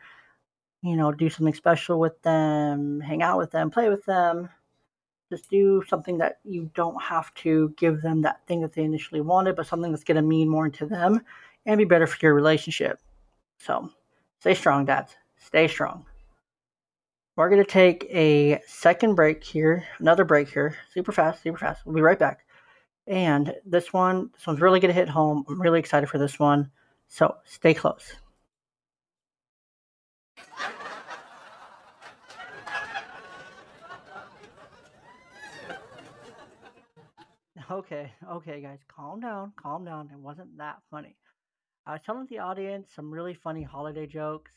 you 0.82 0.98
know, 0.98 1.12
do 1.12 1.30
something 1.30 1.54
special 1.54 2.00
with 2.00 2.22
them, 2.24 3.00
hang 3.00 3.22
out 3.22 3.38
with 3.38 3.52
them, 3.52 3.70
play 3.70 3.88
with 3.88 4.04
them 4.06 4.50
just 5.34 5.50
do 5.50 5.84
something 5.88 6.20
that 6.20 6.38
you 6.44 6.70
don't 6.76 7.02
have 7.02 7.34
to 7.34 7.74
give 7.76 8.04
them 8.04 8.22
that 8.22 8.46
thing 8.46 8.62
that 8.62 8.74
they 8.74 8.84
initially 8.84 9.22
wanted, 9.22 9.56
but 9.56 9.66
something 9.66 9.92
that's 9.92 10.04
going 10.04 10.16
to 10.16 10.22
mean 10.22 10.48
more 10.48 10.70
to 10.70 10.86
them 10.86 11.22
and 11.66 11.80
be 11.80 11.86
better 11.86 12.06
for 12.06 12.18
your 12.22 12.36
relationship. 12.36 13.00
So 13.58 13.90
stay 14.40 14.54
strong, 14.54 14.86
dads. 14.86 15.16
Stay 15.38 15.68
strong. 15.68 16.06
We're 17.36 17.50
going 17.50 17.64
to 17.64 17.70
take 17.70 18.06
a 18.12 18.62
second 18.68 19.16
break 19.16 19.44
here, 19.44 19.84
another 19.98 20.24
break 20.24 20.52
here, 20.52 20.78
super 20.94 21.12
fast, 21.12 21.42
super 21.42 21.58
fast. 21.58 21.84
We'll 21.84 21.96
be 21.96 22.02
right 22.02 22.20
back. 22.20 22.46
And 23.08 23.56
this 23.66 23.92
one, 23.92 24.30
this 24.36 24.46
one's 24.46 24.62
really 24.62 24.80
going 24.80 24.94
to 24.94 25.00
hit 25.00 25.10
home. 25.10 25.44
I'm 25.50 25.60
really 25.60 25.80
excited 25.80 26.10
for 26.10 26.20
this 26.20 26.38
one. 26.38 26.70
So 27.08 27.38
stay 27.44 27.74
close. 27.74 28.14
okay, 37.72 38.14
okay, 38.32 38.62
guys, 38.62 38.82
calm 38.88 39.20
down, 39.22 39.54
calm 39.60 39.84
down. 39.86 40.12
It 40.14 40.20
wasn't 40.20 40.56
that 40.60 40.84
funny. 40.92 41.16
I 41.88 41.94
was 41.94 42.02
telling 42.06 42.28
the 42.28 42.38
audience 42.40 42.92
some 42.96 43.10
really 43.10 43.34
funny 43.34 43.64
holiday 43.64 44.06
jokes 44.06 44.52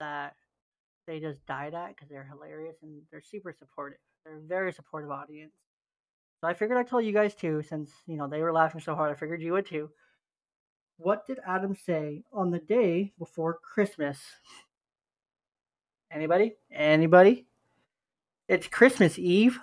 that 0.00 0.36
they 1.06 1.20
just 1.20 1.44
died 1.46 1.74
at 1.74 1.88
because 1.88 2.08
they're 2.08 2.28
hilarious 2.30 2.76
and 2.82 3.02
they're 3.10 3.22
super 3.22 3.54
supportive. 3.58 3.98
They're 4.24 4.36
a 4.36 4.40
very 4.40 4.72
supportive 4.72 5.10
audience. 5.10 5.52
So 6.40 6.48
I 6.48 6.54
figured 6.54 6.78
I'd 6.78 6.88
tell 6.88 7.00
you 7.00 7.12
guys 7.12 7.34
too, 7.34 7.62
since 7.62 7.90
you 8.06 8.16
know 8.16 8.28
they 8.28 8.40
were 8.40 8.52
laughing 8.52 8.80
so 8.80 8.94
hard. 8.94 9.10
I 9.10 9.14
figured 9.14 9.42
you 9.42 9.52
would 9.52 9.66
too. 9.66 9.90
What 10.96 11.26
did 11.26 11.38
Adam 11.46 11.74
say 11.74 12.22
on 12.32 12.50
the 12.50 12.58
day 12.58 13.12
before 13.18 13.54
Christmas? 13.54 14.18
Anybody? 16.10 16.54
Anybody? 16.70 17.46
It's 18.48 18.68
Christmas 18.68 19.18
Eve. 19.18 19.58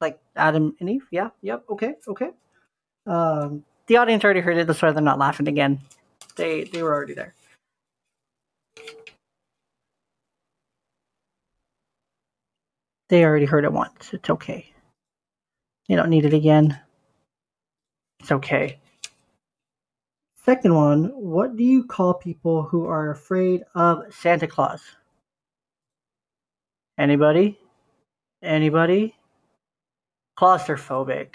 Like 0.00 0.20
Adam 0.36 0.76
and 0.80 0.90
Eve? 0.90 1.06
Yeah, 1.10 1.30
yep, 1.40 1.64
okay, 1.70 1.94
okay. 2.06 2.30
Um, 3.06 3.64
the 3.86 3.96
audience 3.96 4.24
already 4.24 4.40
heard 4.40 4.58
it, 4.58 4.66
that's 4.66 4.82
why 4.82 4.90
they're 4.90 5.02
not 5.02 5.18
laughing 5.18 5.48
again. 5.48 5.80
They 6.36 6.64
they 6.64 6.82
were 6.82 6.92
already 6.92 7.14
there. 7.14 7.34
They 13.12 13.26
already 13.26 13.44
heard 13.44 13.66
it 13.66 13.72
once. 13.74 14.14
It's 14.14 14.30
okay. 14.30 14.72
You 15.86 15.96
don't 15.96 16.08
need 16.08 16.24
it 16.24 16.32
again. 16.32 16.80
It's 18.20 18.32
okay. 18.32 18.80
Second 20.46 20.74
one, 20.74 21.04
what 21.14 21.54
do 21.54 21.62
you 21.62 21.84
call 21.84 22.14
people 22.14 22.62
who 22.62 22.86
are 22.86 23.10
afraid 23.10 23.64
of 23.74 24.04
Santa 24.14 24.46
Claus? 24.46 24.80
Anybody? 26.96 27.58
Anybody? 28.42 29.14
Claustrophobic. 30.38 31.34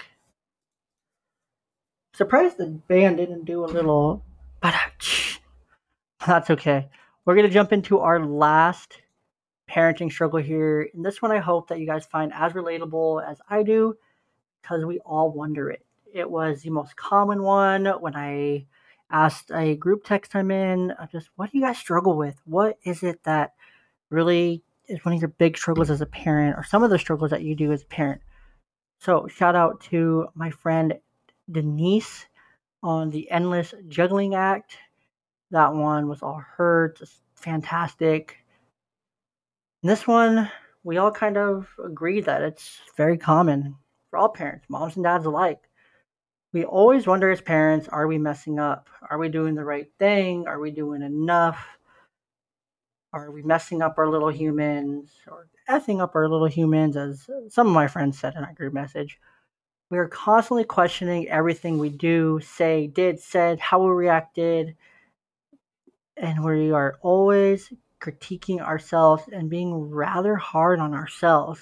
Surprised 2.12 2.58
the 2.58 2.66
band 2.88 3.18
didn't 3.18 3.44
do 3.44 3.64
a 3.64 3.66
little 3.66 4.24
but 4.60 4.74
uh, 4.74 4.78
that's 6.26 6.50
okay. 6.50 6.88
We're 7.24 7.36
gonna 7.36 7.48
jump 7.48 7.72
into 7.72 8.00
our 8.00 8.26
last 8.26 9.00
parenting 9.68 10.10
struggle 10.10 10.40
here. 10.40 10.88
And 10.94 11.04
this 11.04 11.20
one 11.20 11.32
I 11.32 11.38
hope 11.38 11.68
that 11.68 11.78
you 11.78 11.86
guys 11.86 12.06
find 12.06 12.32
as 12.32 12.52
relatable 12.52 13.28
as 13.28 13.40
I 13.48 13.62
do, 13.62 13.94
because 14.62 14.84
we 14.84 14.98
all 15.00 15.30
wonder 15.30 15.70
it. 15.70 15.84
It 16.12 16.30
was 16.30 16.62
the 16.62 16.70
most 16.70 16.96
common 16.96 17.42
one 17.42 17.86
when 17.86 18.16
I 18.16 18.66
asked 19.10 19.50
a 19.52 19.74
group 19.76 20.04
text 20.04 20.34
I'm 20.34 20.50
in, 20.50 20.90
uh, 20.92 21.06
just 21.10 21.28
what 21.36 21.50
do 21.50 21.58
you 21.58 21.64
guys 21.64 21.78
struggle 21.78 22.16
with? 22.16 22.40
What 22.44 22.78
is 22.84 23.02
it 23.02 23.22
that 23.24 23.54
really 24.10 24.62
is 24.86 25.04
one 25.04 25.14
of 25.14 25.20
your 25.20 25.28
big 25.28 25.56
struggles 25.56 25.90
as 25.90 26.00
a 26.00 26.06
parent, 26.06 26.56
or 26.56 26.64
some 26.64 26.82
of 26.82 26.90
the 26.90 26.98
struggles 26.98 27.30
that 27.30 27.42
you 27.42 27.54
do 27.54 27.72
as 27.72 27.82
a 27.82 27.86
parent? 27.86 28.20
So, 28.98 29.28
shout 29.28 29.54
out 29.54 29.80
to 29.82 30.28
my 30.34 30.50
friend 30.50 30.94
Denise 31.50 32.26
on 32.82 33.10
the 33.10 33.30
Endless 33.30 33.74
Juggling 33.88 34.34
Act. 34.34 34.76
That 35.50 35.72
one 35.72 36.08
was 36.08 36.22
all 36.22 36.42
her, 36.56 36.94
just 36.98 37.22
fantastic. 37.34 38.36
This 39.82 40.08
one, 40.08 40.50
we 40.82 40.96
all 40.98 41.12
kind 41.12 41.36
of 41.36 41.68
agree 41.84 42.20
that 42.22 42.42
it's 42.42 42.80
very 42.96 43.16
common 43.16 43.76
for 44.10 44.18
all 44.18 44.28
parents, 44.28 44.66
moms 44.68 44.96
and 44.96 45.04
dads 45.04 45.24
alike. 45.24 45.60
We 46.52 46.64
always 46.64 47.06
wonder 47.06 47.30
as 47.30 47.40
parents 47.40 47.86
are 47.86 48.08
we 48.08 48.18
messing 48.18 48.58
up? 48.58 48.88
Are 49.08 49.18
we 49.18 49.28
doing 49.28 49.54
the 49.54 49.64
right 49.64 49.86
thing? 50.00 50.48
Are 50.48 50.58
we 50.58 50.72
doing 50.72 51.02
enough? 51.02 51.64
Are 53.12 53.30
we 53.30 53.42
messing 53.42 53.80
up 53.80 53.94
our 53.98 54.08
little 54.08 54.32
humans 54.32 55.12
or 55.28 55.46
effing 55.70 56.00
up 56.00 56.16
our 56.16 56.28
little 56.28 56.48
humans, 56.48 56.96
as 56.96 57.30
some 57.48 57.68
of 57.68 57.72
my 57.72 57.86
friends 57.86 58.18
said 58.18 58.34
in 58.34 58.42
our 58.42 58.54
group 58.54 58.74
message? 58.74 59.20
We 59.90 59.98
are 59.98 60.08
constantly 60.08 60.64
questioning 60.64 61.28
everything 61.28 61.78
we 61.78 61.90
do, 61.90 62.40
say, 62.42 62.88
did, 62.88 63.20
said, 63.20 63.60
how 63.60 63.80
we 63.80 63.90
reacted, 63.90 64.74
and 66.16 66.44
we 66.44 66.72
are 66.72 66.98
always 67.00 67.72
critiquing 68.00 68.60
ourselves 68.60 69.24
and 69.32 69.50
being 69.50 69.90
rather 69.90 70.36
hard 70.36 70.80
on 70.80 70.94
ourselves. 70.94 71.60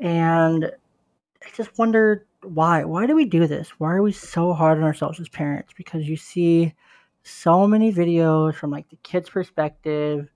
And 0.00 0.64
I 0.64 1.48
just 1.54 1.76
wonder 1.78 2.26
why. 2.42 2.84
Why 2.84 3.06
do 3.06 3.14
we 3.14 3.24
do 3.24 3.46
this? 3.46 3.70
Why 3.78 3.94
are 3.94 4.02
we 4.02 4.12
so 4.12 4.52
hard 4.52 4.78
on 4.78 4.84
ourselves 4.84 5.20
as 5.20 5.28
parents? 5.28 5.72
Because 5.76 6.08
you 6.08 6.16
see 6.16 6.74
so 7.22 7.66
many 7.66 7.92
videos 7.92 8.54
from 8.54 8.70
like 8.70 8.88
the 8.88 8.96
kid's 9.02 9.28
perspective 9.28 10.28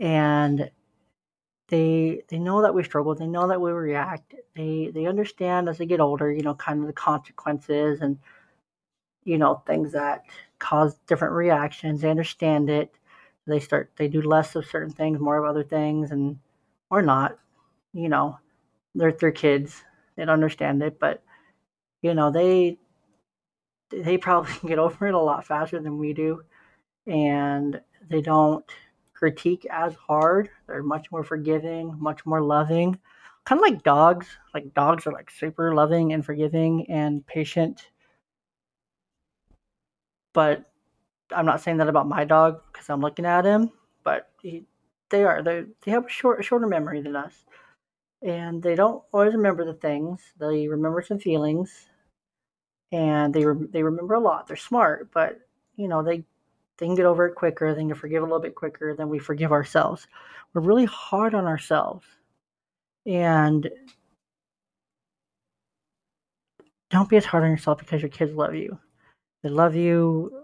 and 0.00 0.70
they 1.68 2.22
they 2.28 2.38
know 2.38 2.62
that 2.62 2.74
we 2.74 2.84
struggle, 2.84 3.14
they 3.14 3.26
know 3.26 3.48
that 3.48 3.60
we 3.60 3.70
react. 3.72 4.34
They 4.54 4.90
they 4.92 5.06
understand 5.06 5.68
as 5.68 5.78
they 5.78 5.86
get 5.86 6.00
older, 6.00 6.30
you 6.30 6.42
know, 6.42 6.54
kind 6.54 6.80
of 6.80 6.86
the 6.86 6.92
consequences 6.92 8.00
and 8.00 8.18
you 9.24 9.38
know, 9.38 9.62
things 9.66 9.92
that 9.92 10.24
cause 10.58 10.98
different 11.06 11.34
reactions. 11.34 12.02
They 12.02 12.10
understand 12.10 12.68
it 12.68 12.94
they 13.46 13.60
start 13.60 13.90
they 13.96 14.08
do 14.08 14.22
less 14.22 14.54
of 14.56 14.66
certain 14.66 14.92
things, 14.92 15.20
more 15.20 15.38
of 15.38 15.44
other 15.44 15.64
things, 15.64 16.10
and 16.10 16.38
or 16.90 17.02
not. 17.02 17.38
You 17.92 18.08
know, 18.08 18.38
they're 18.94 19.12
they're 19.12 19.32
kids. 19.32 19.82
They 20.16 20.24
don't 20.24 20.34
understand 20.34 20.82
it, 20.82 20.98
but 20.98 21.22
you 22.02 22.14
know 22.14 22.30
they 22.30 22.78
they 23.90 24.18
probably 24.18 24.52
get 24.68 24.78
over 24.78 25.06
it 25.06 25.14
a 25.14 25.18
lot 25.18 25.46
faster 25.46 25.80
than 25.80 25.98
we 25.98 26.12
do, 26.12 26.42
and 27.06 27.80
they 28.08 28.20
don't 28.22 28.64
critique 29.14 29.66
as 29.70 29.94
hard. 29.94 30.50
They're 30.66 30.82
much 30.82 31.10
more 31.10 31.24
forgiving, 31.24 31.96
much 31.98 32.26
more 32.26 32.42
loving. 32.42 32.98
Kind 33.44 33.58
of 33.58 33.62
like 33.62 33.82
dogs. 33.82 34.26
Like 34.54 34.74
dogs 34.74 35.06
are 35.06 35.12
like 35.12 35.30
super 35.30 35.74
loving 35.74 36.12
and 36.12 36.24
forgiving 36.24 36.90
and 36.90 37.26
patient. 37.26 37.88
But 40.32 40.70
I'm 41.32 41.46
not 41.46 41.60
saying 41.60 41.78
that 41.78 41.88
about 41.88 42.08
my 42.08 42.24
dog 42.24 42.60
because 42.72 42.88
I'm 42.90 43.00
looking 43.00 43.26
at 43.26 43.44
him, 43.44 43.70
but 44.02 44.30
he, 44.42 44.64
they 45.10 45.24
are 45.24 45.42
they 45.42 45.64
they 45.84 45.90
have 45.92 46.06
a 46.06 46.10
short 46.10 46.44
shorter 46.44 46.66
memory 46.66 47.00
than 47.02 47.16
us, 47.16 47.44
and 48.22 48.62
they 48.62 48.74
don't 48.74 49.02
always 49.12 49.34
remember 49.34 49.64
the 49.64 49.74
things. 49.74 50.20
They 50.38 50.68
remember 50.68 51.02
some 51.02 51.18
feelings, 51.18 51.86
and 52.92 53.32
they 53.34 53.44
re- 53.44 53.68
they 53.70 53.82
remember 53.82 54.14
a 54.14 54.20
lot. 54.20 54.46
They're 54.46 54.56
smart, 54.56 55.10
but 55.12 55.40
you 55.76 55.88
know 55.88 56.02
they 56.02 56.24
they 56.78 56.86
can 56.86 56.94
get 56.94 57.06
over 57.06 57.26
it 57.26 57.34
quicker. 57.34 57.74
They 57.74 57.82
can 57.82 57.94
forgive 57.94 58.22
a 58.22 58.26
little 58.26 58.40
bit 58.40 58.54
quicker 58.54 58.94
than 58.94 59.08
we 59.08 59.18
forgive 59.18 59.52
ourselves. 59.52 60.06
We're 60.52 60.62
really 60.62 60.86
hard 60.86 61.34
on 61.34 61.46
ourselves, 61.46 62.06
and 63.06 63.68
don't 66.90 67.08
be 67.08 67.16
as 67.16 67.24
hard 67.24 67.44
on 67.44 67.50
yourself 67.50 67.78
because 67.78 68.02
your 68.02 68.10
kids 68.10 68.34
love 68.34 68.54
you. 68.54 68.78
They 69.42 69.48
love 69.48 69.74
you 69.74 70.43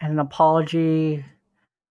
and 0.00 0.12
an 0.12 0.18
apology, 0.18 1.24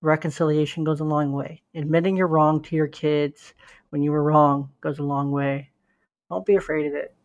reconciliation 0.02 0.84
goes 0.84 1.00
a 1.00 1.06
long 1.06 1.32
way. 1.32 1.62
Admitting 1.74 2.18
you're 2.18 2.28
wrong 2.28 2.62
to 2.64 2.76
your 2.76 2.88
kids 2.88 3.54
when 3.90 4.02
you 4.02 4.12
were 4.12 4.24
wrong 4.24 4.70
goes 4.82 5.00
a 5.00 5.04
long 5.04 5.32
way. 5.32 5.70
Don't 6.30 6.46
be 6.46 6.56
afraid 6.56 6.88
of 6.88 6.94
it. 6.94 7.16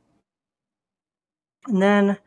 And 1.66 1.82
then 1.82 2.18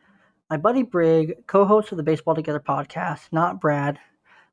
my 0.50 0.56
buddy 0.56 0.82
Brig, 0.82 1.46
co 1.46 1.64
host 1.64 1.92
of 1.92 1.96
the 1.96 2.02
Baseball 2.02 2.34
Together 2.34 2.60
podcast, 2.60 3.32
not 3.32 3.60
Brad, 3.60 3.98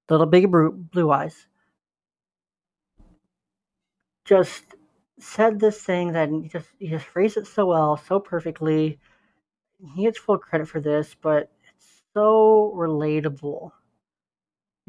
little 0.09 0.25
big 0.25 0.49
blue 0.49 1.11
eyes, 1.11 1.45
just 4.25 4.63
said 5.19 5.59
this 5.59 5.81
thing 5.81 6.13
that 6.13 6.29
he 6.29 6.47
just 6.47 6.67
he 6.79 6.87
just 6.87 7.05
phrased 7.05 7.37
it 7.37 7.47
so 7.47 7.65
well, 7.65 7.97
so 7.97 8.19
perfectly. 8.19 8.99
He 9.95 10.03
gets 10.03 10.17
full 10.17 10.37
credit 10.37 10.67
for 10.67 10.79
this, 10.79 11.15
but 11.21 11.51
it's 11.75 12.01
so 12.13 12.73
relatable 12.75 13.71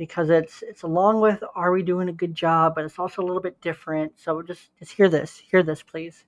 because 0.00 0.30
it's 0.30 0.62
it's 0.62 0.82
along 0.82 1.20
with 1.20 1.44
are 1.54 1.72
we 1.72 1.82
doing 1.82 2.08
a 2.08 2.12
good 2.12 2.34
job, 2.34 2.74
but 2.74 2.86
it's 2.86 2.98
also 2.98 3.20
a 3.20 3.26
little 3.26 3.42
bit 3.42 3.60
different. 3.60 4.18
So 4.18 4.40
just 4.40 4.70
just 4.78 4.92
hear 4.92 5.10
this, 5.10 5.36
hear 5.36 5.62
this, 5.62 5.82
please. 5.82 6.24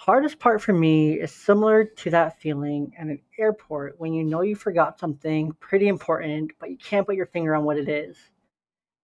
Hardest 0.00 0.40
part 0.40 0.60
for 0.60 0.72
me 0.72 1.12
is 1.12 1.30
similar 1.30 1.84
to 1.84 2.10
that 2.10 2.40
feeling 2.40 2.92
at 2.98 3.06
an 3.06 3.20
airport 3.38 4.00
when 4.00 4.12
you 4.12 4.24
know 4.24 4.42
you 4.42 4.56
forgot 4.56 4.98
something 4.98 5.52
pretty 5.60 5.86
important, 5.86 6.50
but 6.58 6.70
you 6.70 6.76
can't 6.76 7.06
put 7.06 7.14
your 7.14 7.26
finger 7.26 7.54
on 7.54 7.62
what 7.62 7.78
it 7.78 7.88
is. 7.88 8.16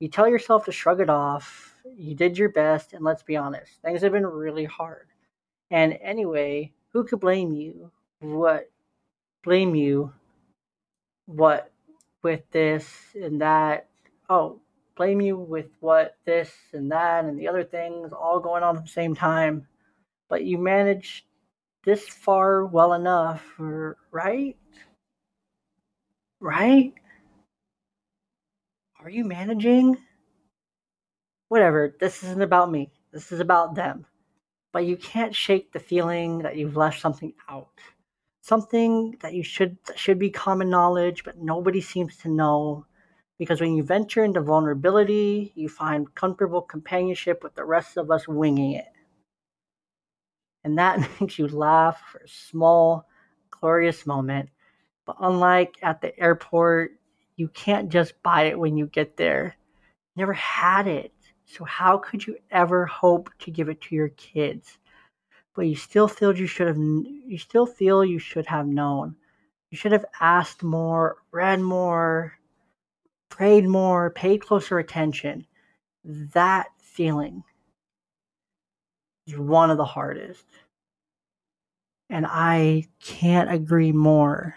You 0.01 0.09
tell 0.09 0.27
yourself 0.27 0.65
to 0.65 0.73
shrug 0.73 1.01
it 1.01 1.09
off. 1.09 1.77
You 1.97 2.17
did 2.17 2.37
your 2.37 2.49
best, 2.49 2.95
and 2.95 3.05
let's 3.05 3.23
be 3.23 3.37
honest, 3.37 3.81
things 3.81 4.03
have 4.03 4.11
been 4.11 4.27
really 4.27 4.65
hard. 4.65 5.07
And 5.71 5.97
anyway, 6.03 6.73
who 6.93 7.05
could 7.05 7.21
blame 7.21 7.53
you? 7.53 7.93
What 8.19 8.73
blame 9.45 9.77
you? 9.77 10.13
What 11.27 11.71
with 12.25 12.43
this 12.51 12.89
and 13.15 13.41
that. 13.43 13.89
Oh, 14.31 14.61
blame 14.97 15.21
you 15.21 15.37
with 15.39 15.69
what 15.81 16.17
this 16.27 16.53
and 16.73 16.91
that 16.93 17.25
and 17.27 17.39
the 17.39 17.49
other 17.49 17.65
things 17.65 18.13
all 18.13 18.41
going 18.41 18.63
on 18.65 18.77
at 18.79 18.85
the 18.85 18.91
same 18.91 19.15
time. 19.15 19.69
But 20.29 20.45
you 20.45 20.59
managed 20.59 21.25
this 21.85 22.09
far 22.09 22.65
well 22.67 22.95
enough, 22.95 23.45
right? 23.59 24.57
Right? 26.41 26.95
Are 29.01 29.11
you 29.11 29.25
managing? 29.25 29.99
Whatever. 31.49 31.95
This 32.01 32.23
isn't 32.25 32.43
about 32.43 32.71
me. 32.71 32.91
This 33.13 33.33
is 33.33 33.41
about 33.41 33.75
them. 33.77 34.07
but 34.73 34.87
you 34.87 34.97
can't 34.97 35.35
shake 35.35 35.73
the 35.73 35.81
feeling 35.81 36.41
that 36.41 36.57
you've 36.57 36.77
left 36.77 37.01
something 37.01 37.33
out. 37.49 37.69
Something 38.45 39.17
that 39.23 39.33
you 39.33 39.43
should 39.43 39.79
that 39.87 39.99
should 39.99 40.19
be 40.19 40.29
common 40.29 40.69
knowledge, 40.69 41.25
but 41.25 41.39
nobody 41.39 41.81
seems 41.81 42.19
to 42.19 42.29
know. 42.29 42.85
Because 43.39 43.59
when 43.59 43.75
you 43.75 43.83
venture 43.83 44.23
into 44.23 44.43
vulnerability, 44.43 45.55
you 45.55 45.71
find 45.71 46.15
comfortable 46.15 46.61
companionship 46.61 47.43
with 47.43 47.55
the 47.55 47.65
rest 47.65 47.97
of 47.97 48.11
us 48.11 48.29
winging 48.29 48.73
it. 48.73 48.93
And 50.63 50.77
that 50.77 51.01
makes 51.21 51.39
you 51.39 51.49
laugh 51.49 51.99
for 52.13 52.19
a 52.19 52.29
small, 52.29 53.09
glorious 53.51 54.05
moment. 54.05 54.51
But 55.07 55.17
unlike 55.21 55.77
at 55.81 56.03
the 56.03 56.19
airport, 56.21 56.93
you 57.37 57.49
can't 57.49 57.89
just 57.89 58.23
buy 58.23 58.43
it 58.43 58.59
when 58.59 58.77
you 58.77 58.89
get 58.89 59.17
there. 59.17 59.57
Never 60.17 60.35
had 60.35 60.87
it. 60.87 61.15
So 61.47 61.65
how 61.65 61.97
could 61.97 62.27
you 62.27 62.37
ever 62.51 62.85
hope 62.85 63.31
to 63.39 63.51
give 63.51 63.71
it 63.71 63.81
to 63.81 63.95
your 63.95 64.11
kids? 64.11 64.77
But 65.55 65.63
you 65.63 65.77
still 65.77 66.09
feel 66.09 66.37
you 66.37 66.47
should 66.47 66.67
have 66.67 66.79
you 66.79 67.39
still 67.39 67.67
feel 67.67 68.05
you 68.05 68.19
should 68.19 68.47
have 68.47 68.67
known. 68.67 69.17
You 69.71 69.79
should 69.79 69.93
have 69.93 70.05
asked 70.21 70.63
more, 70.63 71.17
read 71.31 71.61
more, 71.61 72.39
prayed 73.29 73.67
more, 73.67 74.11
paid 74.11 74.41
closer 74.41 74.79
attention. 74.79 75.47
That 76.05 76.69
feeling 76.79 77.45
is 79.27 79.39
one 79.39 79.71
of 79.71 79.77
the 79.77 79.85
hardest. 79.85 80.45
And 82.11 82.27
I 82.29 82.85
can't 83.01 83.51
agree 83.51 83.93
more. 83.93 84.57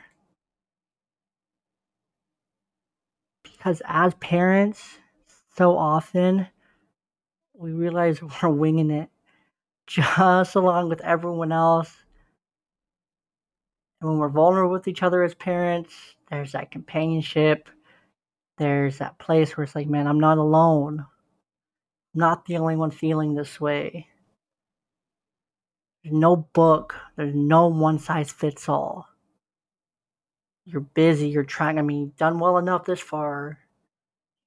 Because 3.43 3.81
as 3.85 4.13
parents, 4.15 4.97
so 5.55 5.77
often 5.77 6.47
we 7.53 7.71
realize 7.71 8.19
we're 8.43 8.49
winging 8.49 8.91
it 8.91 9.09
just 9.87 10.55
along 10.55 10.89
with 10.89 11.01
everyone 11.01 11.51
else. 11.51 11.91
And 13.99 14.09
when 14.09 14.19
we're 14.19 14.29
vulnerable 14.29 14.71
with 14.71 14.87
each 14.87 15.01
other 15.01 15.23
as 15.23 15.33
parents, 15.33 15.93
there's 16.29 16.51
that 16.51 16.71
companionship. 16.71 17.69
There's 18.57 18.99
that 18.99 19.17
place 19.17 19.55
where 19.55 19.63
it's 19.63 19.75
like, 19.75 19.87
man, 19.87 20.07
I'm 20.07 20.19
not 20.19 20.37
alone. 20.37 20.99
I'm 20.99 22.19
not 22.19 22.45
the 22.45 22.57
only 22.57 22.75
one 22.75 22.91
feeling 22.91 23.33
this 23.33 23.59
way. 23.59 24.07
There's 26.03 26.15
no 26.15 26.35
book, 26.35 26.95
there's 27.15 27.35
no 27.35 27.67
one 27.67 27.99
size 27.99 28.31
fits 28.31 28.69
all. 28.69 29.07
You're 30.65 30.81
busy, 30.81 31.29
you're 31.29 31.43
trying, 31.43 31.79
I 31.79 31.81
mean, 31.81 32.13
done 32.17 32.39
well 32.39 32.57
enough 32.57 32.85
this 32.85 32.99
far. 32.99 33.59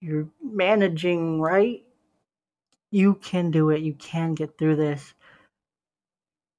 You're 0.01 0.29
managing, 0.43 1.41
right? 1.41 1.83
You 2.91 3.15
can 3.15 3.51
do 3.51 3.71
it. 3.71 3.83
You 3.83 3.95
can 3.95 4.35
get 4.35 4.59
through 4.59 4.77
this. 4.77 5.15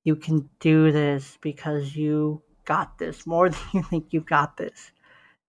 You 0.04 0.16
can 0.16 0.50
do 0.60 0.92
this 0.92 1.38
because 1.42 1.96
you 1.96 2.42
got 2.66 2.98
this 2.98 3.26
more 3.26 3.50
than 3.50 3.60
you 3.74 3.84
think 3.84 4.08
you've 4.12 4.26
got 4.26 4.58
this. 4.58 4.92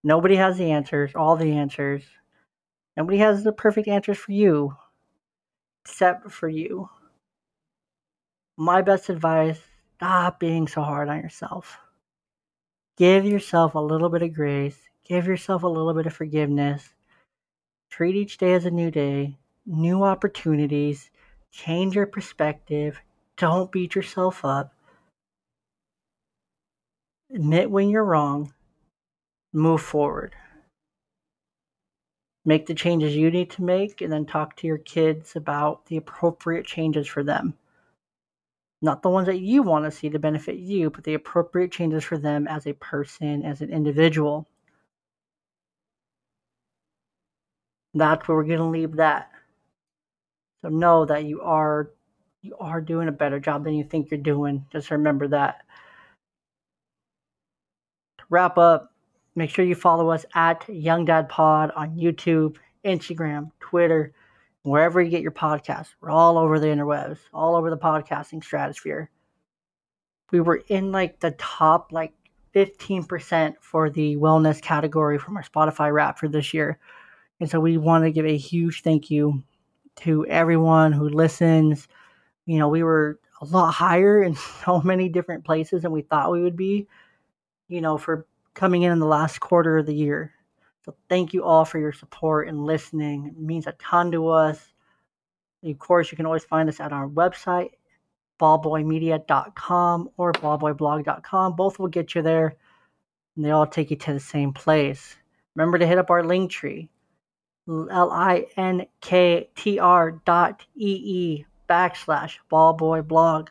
Nobody 0.04 0.36
has 0.36 0.58
the 0.58 0.70
answers, 0.70 1.12
all 1.14 1.36
the 1.36 1.52
answers. 1.52 2.02
Nobody 2.96 3.18
has 3.18 3.44
the 3.44 3.52
perfect 3.52 3.88
answers 3.88 4.18
for 4.18 4.32
you, 4.32 4.76
except 5.84 6.30
for 6.30 6.48
you. 6.48 6.88
My 8.56 8.82
best 8.82 9.08
advice 9.08 9.60
stop 9.96 10.40
being 10.40 10.66
so 10.66 10.82
hard 10.82 11.08
on 11.08 11.18
yourself. 11.20 11.78
Give 12.98 13.24
yourself 13.24 13.74
a 13.74 13.78
little 13.78 14.10
bit 14.10 14.22
of 14.22 14.34
grace, 14.34 14.78
give 15.04 15.26
yourself 15.26 15.62
a 15.62 15.68
little 15.68 15.94
bit 15.94 16.06
of 16.06 16.12
forgiveness. 16.12 16.88
Treat 17.88 18.16
each 18.16 18.36
day 18.38 18.52
as 18.54 18.66
a 18.66 18.70
new 18.70 18.90
day 18.90 19.38
new 19.66 20.02
opportunities, 20.02 21.10
change 21.50 21.94
your 21.94 22.06
perspective, 22.06 23.00
don't 23.36 23.72
beat 23.72 23.94
yourself 23.94 24.44
up, 24.44 24.74
admit 27.34 27.70
when 27.70 27.88
you're 27.88 28.04
wrong, 28.04 28.52
move 29.52 29.80
forward. 29.80 30.34
Make 32.44 32.66
the 32.66 32.74
changes 32.74 33.14
you 33.14 33.30
need 33.30 33.50
to 33.52 33.62
make, 33.62 34.00
and 34.00 34.12
then 34.12 34.26
talk 34.26 34.56
to 34.56 34.66
your 34.66 34.78
kids 34.78 35.36
about 35.36 35.86
the 35.86 35.96
appropriate 35.96 36.66
changes 36.66 37.06
for 37.06 37.22
them. 37.22 37.54
Not 38.80 39.02
the 39.02 39.10
ones 39.10 39.26
that 39.26 39.38
you 39.38 39.62
want 39.62 39.84
to 39.84 39.92
see 39.92 40.10
to 40.10 40.18
benefit 40.18 40.56
you, 40.56 40.90
but 40.90 41.04
the 41.04 41.14
appropriate 41.14 41.70
changes 41.70 42.02
for 42.02 42.18
them 42.18 42.48
as 42.48 42.66
a 42.66 42.72
person, 42.72 43.44
as 43.44 43.60
an 43.60 43.70
individual. 43.70 44.48
That's 47.94 48.26
where 48.26 48.36
we're 48.36 48.44
going 48.44 48.58
to 48.58 48.64
leave 48.64 48.96
that. 48.96 49.30
So 50.62 50.68
know 50.68 51.04
that 51.04 51.24
you 51.24 51.42
are 51.42 51.90
you 52.42 52.56
are 52.58 52.80
doing 52.80 53.08
a 53.08 53.12
better 53.12 53.38
job 53.38 53.64
than 53.64 53.74
you 53.74 53.84
think 53.84 54.10
you're 54.10 54.20
doing. 54.20 54.66
Just 54.70 54.90
remember 54.90 55.28
that. 55.28 55.62
To 58.18 58.24
wrap 58.28 58.58
up, 58.58 58.92
make 59.36 59.50
sure 59.50 59.64
you 59.64 59.76
follow 59.76 60.10
us 60.10 60.26
at 60.34 60.68
Young 60.68 61.04
Dad 61.04 61.28
Pod 61.28 61.70
on 61.76 61.96
YouTube, 61.96 62.56
Instagram, 62.84 63.52
Twitter, 63.60 64.12
wherever 64.64 65.00
you 65.00 65.10
get 65.10 65.22
your 65.22 65.30
podcasts. 65.30 65.94
We're 66.00 66.10
all 66.10 66.36
over 66.36 66.58
the 66.58 66.66
interwebs, 66.66 67.18
all 67.32 67.54
over 67.54 67.70
the 67.70 67.78
podcasting 67.78 68.42
stratosphere. 68.42 69.08
We 70.32 70.40
were 70.40 70.62
in 70.68 70.90
like 70.90 71.20
the 71.20 71.32
top 71.32 71.92
like 71.92 72.12
15% 72.54 73.54
for 73.60 73.88
the 73.88 74.16
wellness 74.16 74.60
category 74.60 75.18
from 75.18 75.36
our 75.36 75.44
Spotify 75.44 75.92
Wrap 75.92 76.18
for 76.18 76.28
this 76.28 76.52
year. 76.52 76.78
And 77.40 77.48
so 77.48 77.60
we 77.60 77.76
want 77.76 78.04
to 78.04 78.10
give 78.10 78.26
a 78.26 78.36
huge 78.36 78.82
thank 78.82 79.10
you 79.10 79.42
to 79.96 80.26
everyone 80.26 80.92
who 80.92 81.08
listens. 81.08 81.86
You 82.52 82.58
know, 82.58 82.68
we 82.68 82.82
were 82.82 83.18
a 83.40 83.46
lot 83.46 83.70
higher 83.70 84.22
in 84.22 84.34
so 84.64 84.82
many 84.82 85.08
different 85.08 85.42
places 85.42 85.80
than 85.82 85.92
we 85.92 86.02
thought 86.02 86.30
we 86.30 86.42
would 86.42 86.54
be, 86.56 86.86
you 87.68 87.80
know, 87.80 87.96
for 87.96 88.26
coming 88.52 88.82
in 88.82 88.92
in 88.92 88.98
the 88.98 89.06
last 89.06 89.40
quarter 89.40 89.78
of 89.78 89.86
the 89.86 89.94
year. 89.94 90.34
So 90.84 90.94
thank 91.08 91.32
you 91.32 91.44
all 91.44 91.64
for 91.64 91.78
your 91.78 91.94
support 91.94 92.48
and 92.48 92.66
listening. 92.66 93.28
It 93.28 93.38
means 93.38 93.66
a 93.66 93.72
ton 93.72 94.12
to 94.12 94.28
us. 94.28 94.74
Of 95.64 95.78
course, 95.78 96.10
you 96.10 96.16
can 96.16 96.26
always 96.26 96.44
find 96.44 96.68
us 96.68 96.78
at 96.78 96.92
our 96.92 97.08
website, 97.08 97.70
ballboymedia.com 98.38 100.10
or 100.18 100.32
ballboyblog.com. 100.32 101.56
Both 101.56 101.78
will 101.78 101.88
get 101.88 102.14
you 102.14 102.20
there, 102.20 102.56
and 103.34 103.46
they 103.46 103.50
all 103.50 103.66
take 103.66 103.90
you 103.90 103.96
to 103.96 104.12
the 104.12 104.20
same 104.20 104.52
place. 104.52 105.16
Remember 105.54 105.78
to 105.78 105.86
hit 105.86 105.96
up 105.96 106.10
our 106.10 106.22
link 106.22 106.50
tree. 106.50 106.90
L-I-N-K-T-R 107.66 108.50
dot 110.26 110.66
E-E 110.76 111.46
backslash 111.72 112.36
ballboy 112.50 113.06
blog. 113.08 113.48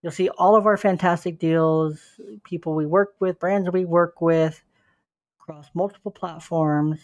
You'll 0.00 0.12
see 0.12 0.30
all 0.30 0.56
of 0.56 0.64
our 0.64 0.78
fantastic 0.78 1.38
deals, 1.38 2.00
people 2.42 2.74
we 2.74 2.86
work 2.86 3.12
with, 3.20 3.38
brands 3.38 3.68
we 3.70 3.84
work 3.84 4.22
with 4.22 4.62
across 5.38 5.68
multiple 5.74 6.10
platforms, 6.10 7.00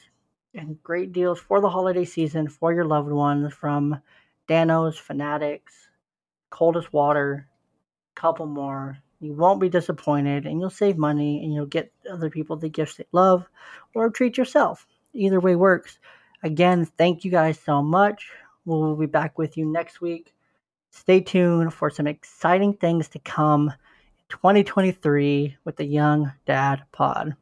and 0.55 0.83
great 0.83 1.13
deals 1.13 1.39
for 1.39 1.61
the 1.61 1.69
holiday 1.69 2.07
season 2.07 2.49
for 2.49 2.73
your 2.73 2.87
loved 2.87 3.11
ones 3.11 3.53
from 3.53 4.01
Danos, 4.49 4.99
Fanatics, 4.99 5.75
Coldest 6.49 6.91
Water, 6.91 7.47
couple 8.15 8.47
more. 8.47 8.97
You 9.21 9.35
won't 9.35 9.61
be 9.61 9.69
disappointed 9.69 10.47
and 10.47 10.59
you'll 10.59 10.71
save 10.71 10.97
money 10.97 11.45
and 11.45 11.53
you'll 11.53 11.67
get 11.67 11.93
other 12.11 12.31
people 12.31 12.57
the 12.57 12.71
gifts 12.71 12.97
they 12.97 13.05
love 13.13 13.47
or 13.95 14.09
treat 14.09 14.39
yourself. 14.39 14.87
Either 15.13 15.41
way 15.41 15.55
works. 15.55 15.99
Again, 16.43 16.87
thank 16.87 17.25
you 17.25 17.31
guys 17.31 17.59
so 17.59 17.83
much. 17.83 18.31
We'll 18.65 18.97
be 18.97 19.07
back 19.07 19.37
with 19.37 19.59
you 19.59 19.67
next 19.67 20.01
week. 20.01 20.33
Stay 20.97 21.21
tuned 21.21 21.75
for 21.75 21.91
some 21.91 22.07
exciting 22.07 22.73
things 22.73 23.07
to 23.11 23.19
come 23.19 23.71
2023 24.31 25.57
with 25.63 25.77
the 25.77 25.85
Young 25.85 26.33
Dad 26.47 26.85
Pod. 26.91 27.37